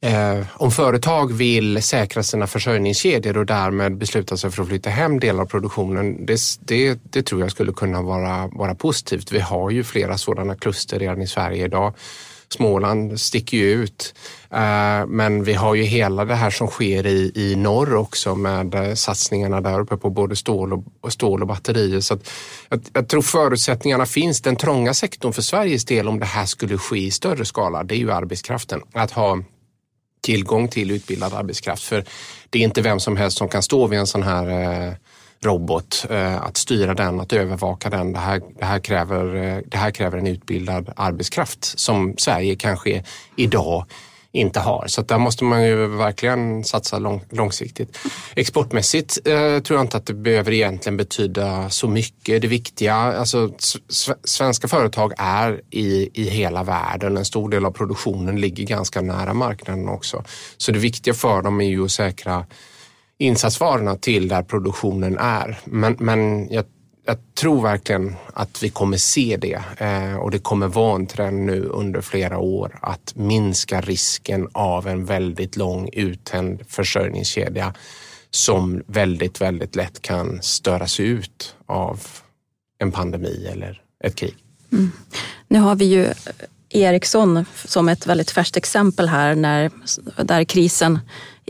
eh, 0.00 0.46
om 0.52 0.70
företag 0.70 1.32
vill 1.32 1.82
säkra 1.82 2.22
sina 2.22 2.46
försörjningskedjor 2.46 3.36
och 3.38 3.46
därmed 3.46 3.96
besluta 3.96 4.36
sig 4.36 4.50
för 4.50 4.62
att 4.62 4.68
flytta 4.68 4.90
hem 4.90 5.20
delar 5.20 5.42
av 5.42 5.46
produktionen. 5.46 6.26
Det, 6.26 6.40
det, 6.60 6.98
det 7.02 7.22
tror 7.22 7.40
jag 7.40 7.50
skulle 7.50 7.72
kunna 7.72 8.02
vara, 8.02 8.46
vara 8.46 8.74
positivt. 8.74 9.32
Vi 9.32 9.40
har 9.40 9.70
ju 9.70 9.84
flera 9.84 10.18
sådana 10.18 10.54
kluster 10.54 10.98
redan 10.98 11.22
i 11.22 11.26
Sverige 11.26 11.64
idag. 11.64 11.94
Småland 12.48 13.20
sticker 13.20 13.56
ju 13.56 13.72
ut. 13.72 14.14
Eh, 14.50 15.06
men 15.06 15.44
vi 15.44 15.54
har 15.54 15.74
ju 15.74 15.82
hela 15.82 16.24
det 16.24 16.34
här 16.34 16.50
som 16.50 16.66
sker 16.66 17.06
i, 17.06 17.32
i 17.34 17.56
norr 17.56 17.94
också 17.94 18.34
med 18.34 18.74
eh, 18.74 18.94
satsningarna 18.94 19.60
där 19.60 19.80
uppe 19.80 19.96
på 19.96 20.10
både 20.10 20.36
stål 20.36 20.72
och, 20.72 20.84
och 21.00 21.12
stål 21.12 21.42
och 21.42 21.48
batterier. 21.48 22.00
Så 22.00 22.14
att 22.14 22.30
jag, 22.68 22.80
jag 22.92 23.08
tror 23.08 23.22
förutsättningarna 23.22 24.06
finns. 24.06 24.42
Den 24.42 24.56
trånga 24.56 24.94
sektorn 24.94 25.32
för 25.32 25.42
Sveriges 25.42 25.84
del 25.84 26.08
om 26.08 26.18
det 26.18 26.26
här 26.26 26.46
skulle 26.46 26.78
ske 26.78 26.98
i 26.98 27.10
större 27.10 27.44
skala, 27.44 27.84
det 27.84 27.94
är 27.94 27.98
ju 27.98 28.12
arbetskraften. 28.12 28.80
Att 28.92 29.10
ha 29.10 29.38
tillgång 30.22 30.68
till 30.68 30.90
utbildad 30.90 31.34
arbetskraft. 31.34 31.82
För 31.82 32.04
det 32.50 32.58
är 32.58 32.62
inte 32.62 32.82
vem 32.82 33.00
som 33.00 33.16
helst 33.16 33.38
som 33.38 33.48
kan 33.48 33.62
stå 33.62 33.86
vid 33.86 33.98
en 33.98 34.06
sån 34.06 34.22
här 34.22 34.46
eh, 34.48 34.92
robot. 35.44 36.06
Eh, 36.10 36.42
att 36.42 36.56
styra 36.56 36.94
den, 36.94 37.20
att 37.20 37.32
övervaka 37.32 37.90
den. 37.90 38.12
Det 38.12 38.18
här, 38.18 38.42
det, 38.58 38.64
här 38.64 38.78
kräver, 38.78 39.34
eh, 39.36 39.58
det 39.66 39.76
här 39.76 39.90
kräver 39.90 40.18
en 40.18 40.26
utbildad 40.26 40.92
arbetskraft 40.96 41.78
som 41.78 42.14
Sverige 42.18 42.56
kanske 42.56 43.04
idag 43.36 43.86
inte 44.32 44.60
har. 44.60 44.86
Så 44.86 45.00
att 45.00 45.08
där 45.08 45.18
måste 45.18 45.44
man 45.44 45.64
ju 45.64 45.86
verkligen 45.86 46.64
satsa 46.64 46.98
lång, 46.98 47.24
långsiktigt. 47.30 47.98
Exportmässigt 48.34 49.18
eh, 49.24 49.58
tror 49.58 49.78
jag 49.78 49.80
inte 49.80 49.96
att 49.96 50.06
det 50.06 50.14
behöver 50.14 50.52
egentligen 50.52 50.96
betyda 50.96 51.70
så 51.70 51.88
mycket. 51.88 52.42
Det 52.42 52.48
viktiga, 52.48 52.94
alltså 52.94 53.50
svenska 54.24 54.68
företag 54.68 55.12
är 55.18 55.60
i, 55.70 56.10
i 56.14 56.28
hela 56.28 56.62
världen. 56.62 57.16
En 57.16 57.24
stor 57.24 57.48
del 57.48 57.64
av 57.64 57.70
produktionen 57.70 58.40
ligger 58.40 58.64
ganska 58.64 59.00
nära 59.00 59.34
marknaden 59.34 59.88
också. 59.88 60.24
Så 60.56 60.72
det 60.72 60.78
viktiga 60.78 61.14
för 61.14 61.42
dem 61.42 61.60
är 61.60 61.68
ju 61.68 61.84
att 61.84 61.90
säkra 61.90 62.46
insatsvarorna 63.18 63.96
till 63.96 64.28
där 64.28 64.42
produktionen 64.42 65.18
är. 65.18 65.58
Men, 65.64 65.96
men 65.98 66.48
jag, 66.50 66.64
jag 67.06 67.16
tror 67.34 67.62
verkligen 67.62 68.16
att 68.32 68.62
vi 68.62 68.70
kommer 68.70 68.96
se 68.96 69.36
det 69.40 69.62
eh, 69.78 70.16
och 70.16 70.30
det 70.30 70.38
kommer 70.38 70.68
vara 70.68 70.94
en 70.94 71.06
trend 71.06 71.46
nu 71.46 71.64
under 71.64 72.00
flera 72.00 72.38
år 72.38 72.78
att 72.82 73.12
minska 73.16 73.80
risken 73.80 74.48
av 74.52 74.88
en 74.88 75.04
väldigt 75.04 75.56
lång 75.56 75.90
uttänd 75.92 76.62
försörjningskedja 76.68 77.74
som 78.30 78.82
väldigt, 78.86 79.40
väldigt 79.40 79.76
lätt 79.76 80.02
kan 80.02 80.42
störas 80.42 81.00
ut 81.00 81.56
av 81.66 82.00
en 82.78 82.92
pandemi 82.92 83.48
eller 83.52 83.82
ett 84.04 84.16
krig. 84.16 84.36
Mm. 84.72 84.92
Nu 85.48 85.58
har 85.58 85.74
vi 85.74 85.84
ju 85.84 86.08
Ericsson 86.68 87.44
som 87.64 87.88
ett 87.88 88.06
väldigt 88.06 88.30
färskt 88.30 88.56
exempel 88.56 89.08
här 89.08 89.34
när, 89.34 89.70
där 90.24 90.44
krisen 90.44 90.98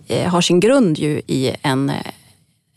Eh, 0.07 0.29
har 0.31 0.41
sin 0.41 0.61
grund 0.61 0.99
ju 0.99 1.23
i 1.27 1.57
en, 1.63 1.93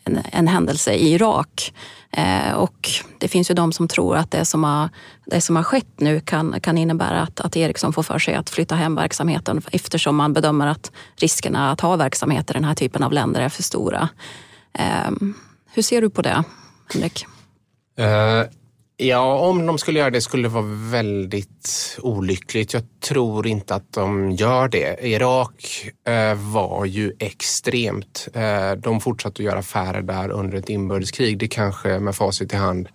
en, 0.03 0.19
en 0.31 0.47
händelse 0.47 0.93
i 0.93 1.13
Irak. 1.13 1.73
Eh, 2.11 2.53
och 2.53 2.89
det 3.17 3.27
finns 3.27 3.51
ju 3.51 3.55
de 3.55 3.71
som 3.71 3.87
tror 3.87 4.17
att 4.17 4.31
det 4.31 4.45
som 4.45 4.63
har, 4.63 4.89
det 5.25 5.41
som 5.41 5.55
har 5.55 5.63
skett 5.63 5.99
nu 5.99 6.19
kan, 6.19 6.61
kan 6.61 6.77
innebära 6.77 7.21
att, 7.21 7.39
att 7.39 7.57
Ericsson 7.57 7.93
får 7.93 8.03
för 8.03 8.19
sig 8.19 8.35
att 8.35 8.49
flytta 8.49 8.75
hem 8.75 8.95
verksamheten 8.95 9.61
eftersom 9.71 10.15
man 10.15 10.33
bedömer 10.33 10.67
att 10.67 10.91
riskerna 11.15 11.71
att 11.71 11.81
ha 11.81 11.95
verksamheter 11.95 12.53
i 12.53 12.57
den 12.57 12.63
här 12.63 12.75
typen 12.75 13.03
av 13.03 13.11
länder 13.11 13.41
är 13.41 13.49
för 13.49 13.63
stora. 13.63 14.09
Eh, 14.73 15.11
hur 15.73 15.81
ser 15.81 16.01
du 16.01 16.09
på 16.09 16.21
det, 16.21 16.43
Henrik? 16.93 17.25
Eh, 17.97 18.58
ja, 18.99 19.39
om 19.39 19.65
de 19.65 19.77
skulle 19.77 19.99
göra 19.99 20.09
det 20.09 20.21
skulle 20.21 20.43
det 20.43 20.53
vara 20.53 20.89
väldigt 20.91 21.97
olyckligt. 22.01 22.73
Jag 22.73 22.83
tror 22.99 23.47
inte 23.47 23.75
att 23.75 23.93
de 23.93 24.31
gör 24.31 24.67
det. 24.67 25.07
Irak 25.07 25.89
eh, 26.07 26.33
var 26.35 26.85
ju 26.85 27.13
extremt. 27.19 28.27
Eh, 28.33 28.71
de 28.71 29.01
fortsatte 29.01 29.41
att 29.41 29.45
göra 29.45 29.59
affärer 29.59 30.01
där 30.01 30.29
under 30.29 30.57
ett 30.57 30.69
inbördeskrig. 30.69 31.37
Det 31.37 31.47
kanske 31.47 31.99
med 31.99 32.15
facit 32.15 32.53
i 32.53 32.55
hand 32.55 32.89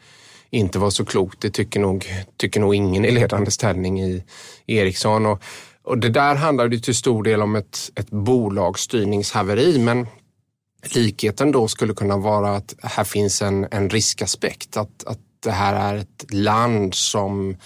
inte 0.50 0.78
var 0.78 0.90
så 0.90 1.04
klokt. 1.04 1.40
Det 1.40 1.50
tycker 1.50 1.80
nog, 1.80 2.06
tycker 2.36 2.60
nog 2.60 2.74
ingen 2.74 3.04
i 3.04 3.10
ledande 3.10 3.50
ställning 3.50 4.02
i 4.02 4.24
Ericsson. 4.66 5.26
Och, 5.26 5.42
och 5.82 5.98
det 5.98 6.08
där 6.08 6.34
handlar 6.34 6.68
ju 6.68 6.78
till 6.78 6.94
stor 6.94 7.22
del 7.22 7.42
om 7.42 7.56
ett, 7.56 7.90
ett 7.96 8.10
bolagsstyrningshaveri. 8.10 9.78
Men 9.78 10.06
likheten 10.94 11.52
då 11.52 11.68
skulle 11.68 11.94
kunna 11.94 12.16
vara 12.16 12.56
att 12.56 12.74
här 12.82 13.04
finns 13.04 13.42
en, 13.42 13.66
en 13.70 13.90
riskaspekt. 13.90 14.76
Att, 14.76 15.04
att 15.06 15.18
det 15.44 15.52
här 15.52 15.94
är 15.94 15.98
ett 15.98 16.32
land 16.32 16.94
som 16.94 17.56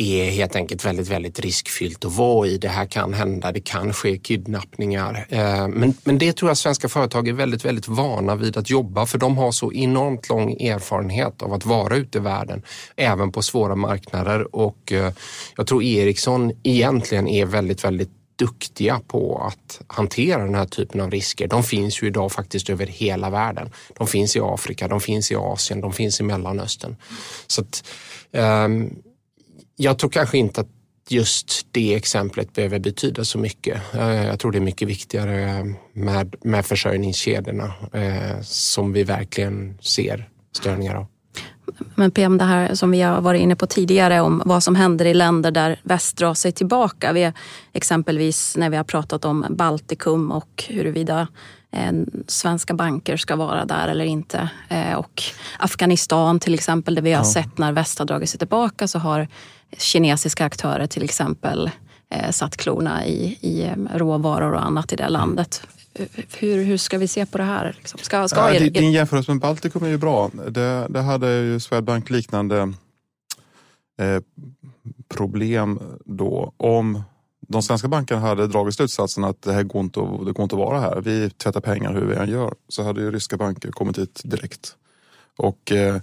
är 0.00 0.30
helt 0.30 0.56
enkelt 0.56 0.84
väldigt, 0.84 1.08
väldigt 1.08 1.40
riskfyllt 1.40 2.04
att 2.04 2.16
vara 2.16 2.46
i. 2.48 2.58
Det 2.58 2.68
här 2.68 2.86
kan 2.86 3.14
hända, 3.14 3.52
det 3.52 3.60
kan 3.60 3.92
ske 3.92 4.18
kidnappningar. 4.18 5.26
Eh, 5.28 5.68
men, 5.68 5.94
men 6.04 6.18
det 6.18 6.32
tror 6.32 6.50
jag 6.50 6.56
svenska 6.56 6.88
företag 6.88 7.28
är 7.28 7.32
väldigt, 7.32 7.64
väldigt 7.64 7.88
vana 7.88 8.36
vid 8.36 8.56
att 8.56 8.70
jobba 8.70 9.06
för 9.06 9.18
de 9.18 9.38
har 9.38 9.52
så 9.52 9.72
enormt 9.72 10.28
lång 10.28 10.52
erfarenhet 10.52 11.42
av 11.42 11.52
att 11.52 11.66
vara 11.66 11.96
ute 11.96 12.18
i 12.18 12.20
världen, 12.20 12.62
även 12.96 13.32
på 13.32 13.42
svåra 13.42 13.74
marknader 13.74 14.56
och 14.56 14.92
eh, 14.92 15.12
jag 15.56 15.66
tror 15.66 15.82
Ericsson 15.82 16.52
egentligen 16.62 17.28
är 17.28 17.46
väldigt, 17.46 17.84
väldigt 17.84 18.17
duktiga 18.38 19.00
på 19.06 19.38
att 19.38 19.80
hantera 19.86 20.44
den 20.44 20.54
här 20.54 20.66
typen 20.66 21.00
av 21.00 21.10
risker. 21.10 21.48
De 21.48 21.62
finns 21.62 22.02
ju 22.02 22.06
idag 22.06 22.32
faktiskt 22.32 22.70
över 22.70 22.86
hela 22.86 23.30
världen. 23.30 23.70
De 23.98 24.06
finns 24.06 24.36
i 24.36 24.40
Afrika, 24.42 24.88
de 24.88 25.00
finns 25.00 25.32
i 25.32 25.36
Asien, 25.36 25.80
de 25.80 25.92
finns 25.92 26.20
i 26.20 26.22
Mellanöstern. 26.22 26.96
Så 27.46 27.60
att, 27.60 27.84
um, 28.32 29.02
jag 29.76 29.98
tror 29.98 30.10
kanske 30.10 30.38
inte 30.38 30.60
att 30.60 30.68
just 31.08 31.66
det 31.70 31.94
exemplet 31.94 32.52
behöver 32.52 32.78
betyda 32.78 33.24
så 33.24 33.38
mycket. 33.38 33.94
Eh, 33.94 34.26
jag 34.26 34.38
tror 34.38 34.52
det 34.52 34.58
är 34.58 34.60
mycket 34.60 34.88
viktigare 34.88 35.66
med, 35.92 36.34
med 36.42 36.66
försörjningskedjorna 36.66 37.72
eh, 37.92 38.40
som 38.42 38.92
vi 38.92 39.04
verkligen 39.04 39.78
ser 39.80 40.28
störningar 40.52 40.94
av. 40.94 41.06
Men 41.94 42.10
PM, 42.10 42.38
det 42.38 42.44
här 42.44 42.74
som 42.74 42.90
vi 42.90 43.02
har 43.02 43.20
varit 43.20 43.40
inne 43.40 43.56
på 43.56 43.66
tidigare 43.66 44.20
om 44.20 44.42
vad 44.44 44.62
som 44.62 44.74
händer 44.74 45.04
i 45.04 45.14
länder 45.14 45.50
där 45.50 45.80
väst 45.82 46.16
drar 46.16 46.34
sig 46.34 46.52
tillbaka. 46.52 47.12
Vi, 47.12 47.32
exempelvis 47.72 48.56
när 48.56 48.70
vi 48.70 48.76
har 48.76 48.84
pratat 48.84 49.24
om 49.24 49.46
Baltikum 49.50 50.30
och 50.30 50.64
huruvida 50.68 51.28
eh, 51.72 51.92
svenska 52.26 52.74
banker 52.74 53.16
ska 53.16 53.36
vara 53.36 53.64
där 53.64 53.88
eller 53.88 54.04
inte. 54.04 54.50
Eh, 54.68 54.94
och 54.94 55.22
Afghanistan 55.58 56.40
till 56.40 56.54
exempel, 56.54 56.94
där 56.94 57.02
vi 57.02 57.12
har 57.12 57.24
sett 57.24 57.58
när 57.58 57.72
väst 57.72 57.98
har 57.98 58.06
dragit 58.06 58.30
sig 58.30 58.38
tillbaka 58.38 58.88
så 58.88 58.98
har 58.98 59.28
kinesiska 59.78 60.44
aktörer 60.44 60.86
till 60.86 61.04
exempel 61.04 61.70
eh, 62.10 62.30
satt 62.30 62.56
klorna 62.56 63.06
i, 63.06 63.38
i 63.40 63.62
eh, 63.62 63.98
råvaror 63.98 64.52
och 64.52 64.64
annat 64.64 64.92
i 64.92 64.96
det 64.96 65.08
landet. 65.08 65.62
Hur, 66.38 66.64
hur 66.64 66.76
ska 66.76 66.98
vi 66.98 67.08
se 67.08 67.26
på 67.26 67.38
det 67.38 67.44
här? 67.44 67.74
Liksom? 67.78 67.98
Ska, 68.02 68.28
ska 68.28 68.40
Ja, 68.40 68.54
er- 68.54 68.70
din- 68.70 68.92
jämförelse 68.92 69.30
med 69.30 69.40
Baltikum 69.40 69.82
är 69.84 69.88
ju 69.88 69.98
bra. 69.98 70.30
Det, 70.48 70.86
det 70.90 71.00
hade 71.00 71.40
ju 71.40 71.60
Swedbank 71.60 72.10
liknande 72.10 72.72
eh, 74.00 74.20
problem 75.08 75.80
då 76.04 76.52
om 76.56 77.02
de 77.48 77.62
svenska 77.62 77.88
bankerna 77.88 78.20
hade 78.20 78.46
dragit 78.46 78.74
slutsatsen 78.74 79.24
att 79.24 79.42
det 79.42 79.52
här 79.52 79.62
går 79.62 79.80
inte, 79.82 80.00
att- 80.00 80.26
det 80.26 80.32
går 80.32 80.42
inte 80.42 80.54
att 80.54 80.60
vara 80.60 80.80
här. 80.80 81.00
Vi 81.00 81.30
tvättar 81.30 81.60
pengar 81.60 81.94
hur 81.94 82.04
vi 82.06 82.14
än 82.16 82.28
gör. 82.30 82.54
Så 82.68 82.82
hade 82.82 83.00
ju 83.00 83.10
ryska 83.10 83.36
banker 83.36 83.70
kommit 83.70 83.98
hit 83.98 84.20
direkt. 84.24 84.76
Och 85.36 85.72
eh, 85.72 85.96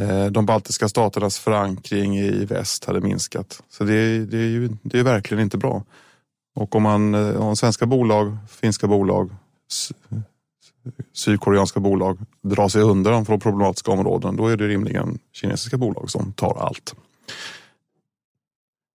eh, 0.00 0.26
de 0.26 0.46
baltiska 0.46 0.88
staternas 0.88 1.38
förankring 1.38 2.18
i 2.18 2.44
väst 2.44 2.84
hade 2.84 3.00
minskat. 3.00 3.62
Så 3.70 3.84
det, 3.84 4.24
det 4.26 4.38
är 4.38 4.48
ju 4.48 4.68
det 4.82 4.98
är 4.98 5.02
verkligen 5.02 5.42
inte 5.42 5.58
bra. 5.58 5.82
Och 6.56 6.74
om 6.74 6.82
man 6.82 7.14
eh, 7.14 7.36
om 7.36 7.56
svenska 7.56 7.86
bolag, 7.86 8.36
finska 8.48 8.86
bolag, 8.86 9.30
sydkoreanska 11.12 11.80
bolag 11.80 12.18
drar 12.42 12.68
sig 12.68 12.82
undan 12.82 13.26
från 13.26 13.40
problematiska 13.40 13.92
områden, 13.92 14.36
då 14.36 14.48
är 14.48 14.56
det 14.56 14.68
rimligen 14.68 15.18
kinesiska 15.32 15.76
bolag 15.76 16.10
som 16.10 16.32
tar 16.32 16.56
allt. 16.60 16.94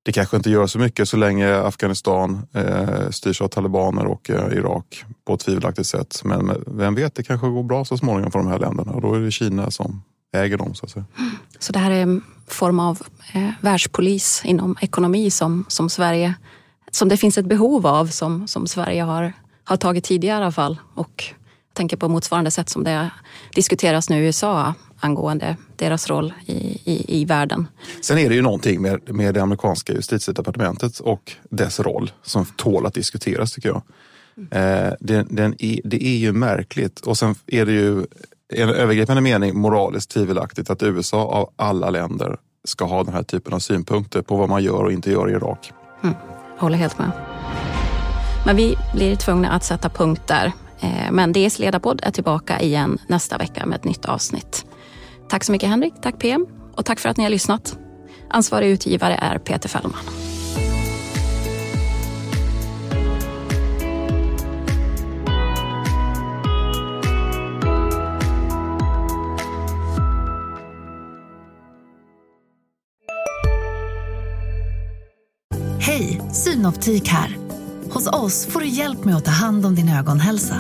Det 0.04 0.12
kanske 0.12 0.38
inte 0.38 0.50
gör 0.50 0.68
så 0.68 0.80
mycket 0.80 1.10
så 1.10 1.18
länge 1.18 1.56
Afghanistan 1.56 2.48
eh, 2.54 3.10
styrs 3.10 3.42
av 3.42 3.48
talibaner 3.48 4.06
och 4.06 4.30
eh, 4.30 4.54
Irak 4.54 5.04
på 5.26 5.34
ett 5.34 5.40
tvivelaktigt 5.40 5.88
sätt. 5.88 6.22
Men 6.24 6.64
vem 6.68 6.96
vet, 6.96 7.16
det 7.16 7.24
kanske 7.24 7.48
går 7.48 7.64
bra 7.64 7.86
så 7.86 7.98
småningom 7.98 8.32
för 8.32 8.40
de 8.40 8.48
här 8.48 8.60
länderna 8.60 8.92
och 8.92 9.02
då 9.02 9.14
är 9.14 9.20
det 9.20 9.32
Kina 9.32 9.72
som 9.72 10.04
äger 10.34 10.58
dem. 10.58 10.76
Så 10.76 10.86
att 10.86 10.92
säga. 10.92 11.06
Så 11.60 11.74
det 11.74 11.80
här 11.80 11.92
är 11.92 12.02
en 12.02 12.24
form 12.48 12.80
av 12.80 13.02
eh, 13.34 13.50
världspolis 13.62 14.42
inom 14.46 14.78
ekonomi 14.82 15.32
som, 15.32 15.66
som 15.68 15.90
Sverige, 15.90 16.34
som 16.92 17.10
det 17.10 17.18
finns 17.18 17.38
ett 17.38 17.46
behov 17.46 17.88
av 17.88 18.08
som, 18.08 18.48
som 18.48 18.68
Sverige 18.68 19.04
har, 19.04 19.34
har 19.64 19.78
tagit 19.78 20.04
tidigare 20.04 20.40
i 20.40 20.44
alla 20.44 20.52
fall 20.52 20.80
och 20.96 21.24
tänker 21.74 21.98
på 21.98 22.10
motsvarande 22.10 22.52
sätt 22.52 22.70
som 22.70 22.84
det 22.84 23.10
diskuteras 23.56 24.10
nu 24.10 24.24
i 24.24 24.26
USA 24.26 24.74
angående 25.00 25.58
deras 25.76 26.10
roll 26.10 26.34
i, 26.46 26.54
i, 26.84 27.22
i 27.22 27.26
världen. 27.26 27.68
Sen 28.02 28.18
är 28.18 28.30
det 28.30 28.36
ju 28.36 28.42
någonting 28.42 28.82
med, 28.82 29.16
med 29.16 29.34
det 29.34 29.42
amerikanska 29.42 29.94
justitiedepartementet 29.94 31.00
och 31.00 31.32
dess 31.50 31.80
roll 31.80 32.12
som 32.24 32.46
tål 32.46 32.86
att 32.86 32.94
diskuteras 32.94 33.52
tycker 33.52 33.70
jag. 33.70 33.82
Eh, 34.52 34.94
den, 35.00 35.28
den 35.36 35.56
är, 35.60 35.82
det 35.84 36.06
är 36.06 36.18
ju 36.18 36.32
märkligt 36.32 37.00
och 37.00 37.18
sen 37.18 37.36
är 37.48 37.66
det 37.66 37.72
ju 37.72 38.06
i 38.54 38.62
en 38.62 38.70
övergripande 38.70 39.22
mening 39.22 39.58
moraliskt 39.58 40.12
tvivelaktigt 40.12 40.70
att 40.70 40.84
USA 40.84 41.24
av 41.24 41.50
alla 41.56 41.90
länder 41.90 42.38
ska 42.64 42.86
ha 42.86 43.04
den 43.04 43.14
här 43.14 43.24
typen 43.24 43.54
av 43.54 43.60
synpunkter 43.60 44.22
på 44.22 44.38
vad 44.38 44.50
man 44.50 44.64
gör 44.64 44.84
och 44.84 44.92
inte 44.92 45.12
gör 45.12 45.30
i 45.30 45.34
Irak. 45.34 45.72
Mm, 46.04 46.16
håller 46.62 46.78
helt 46.78 47.00
med. 47.00 47.12
Men 48.46 48.56
vi 48.56 48.78
blir 48.94 49.16
tvungna 49.16 49.52
att 49.52 49.64
sätta 49.64 49.90
punkt 49.90 50.22
där. 50.26 50.52
Eh, 50.80 51.12
men 51.12 51.34
DS 51.34 51.60
ledarpodd 51.60 52.02
är 52.04 52.12
tillbaka 52.12 52.60
igen 52.62 52.98
nästa 53.08 53.38
vecka 53.38 53.66
med 53.66 53.76
ett 53.76 53.84
nytt 53.84 54.06
avsnitt. 54.06 54.66
Tack 55.30 55.44
så 55.44 55.52
mycket 55.52 55.70
Henrik, 55.70 55.94
tack 56.02 56.20
PM 56.20 56.48
och 56.76 56.86
tack 56.86 57.00
för 57.00 57.10
att 57.10 57.18
ni 57.18 57.24
har 57.24 57.32
lyssnat. 57.32 57.78
Ansvarig 58.30 58.70
utgivare 58.70 59.16
är 59.16 59.38
Peter 59.38 59.70
Fällman. 59.70 60.31
Synoptik 76.62 77.08
här. 77.08 77.38
Hos 77.92 78.08
oss 78.08 78.46
får 78.46 78.60
du 78.60 78.68
hjälp 78.68 79.06
med 79.06 79.16
att 79.16 79.26
ta 79.26 79.32
hand 79.32 79.66
om 79.66 79.76
din 79.76 79.90
ögonhälsa. 79.90 80.56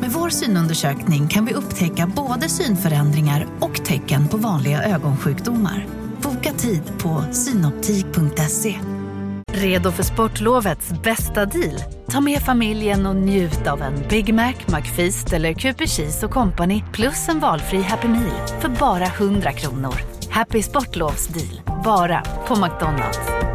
Med 0.00 0.10
vår 0.10 0.28
synundersökning 0.28 1.28
kan 1.28 1.44
vi 1.44 1.54
upptäcka 1.54 2.12
både 2.16 2.48
synförändringar 2.48 3.46
och 3.60 3.84
tecken 3.84 4.28
på 4.28 4.36
vanliga 4.36 4.82
ögonsjukdomar. 4.82 5.86
Boka 6.22 6.52
tid 6.52 6.82
på 6.98 7.24
synoptik.se. 7.32 8.78
Redo 9.52 9.90
för 9.90 10.02
sportlovets 10.02 10.90
bästa 11.04 11.46
deal? 11.46 11.82
Ta 12.08 12.20
med 12.20 12.40
familjen 12.40 13.06
och 13.06 13.16
njut 13.16 13.66
av 13.66 13.82
en 13.82 14.08
Big 14.08 14.34
Mac, 14.34 14.54
McFeast 14.66 15.32
eller 15.32 15.52
Cooper 15.52 15.86
Cheese 15.86 16.26
och 16.26 16.32
Company 16.32 16.82
plus 16.92 17.28
en 17.28 17.40
valfri 17.40 17.82
Happy 17.82 18.08
Meal 18.08 18.48
för 18.60 18.68
bara 18.68 19.06
100 19.06 19.52
kronor. 19.52 19.94
Happy 20.30 20.62
Sportlovs 20.62 21.26
deal, 21.26 21.82
bara 21.84 22.22
på 22.46 22.56
McDonalds. 22.56 23.53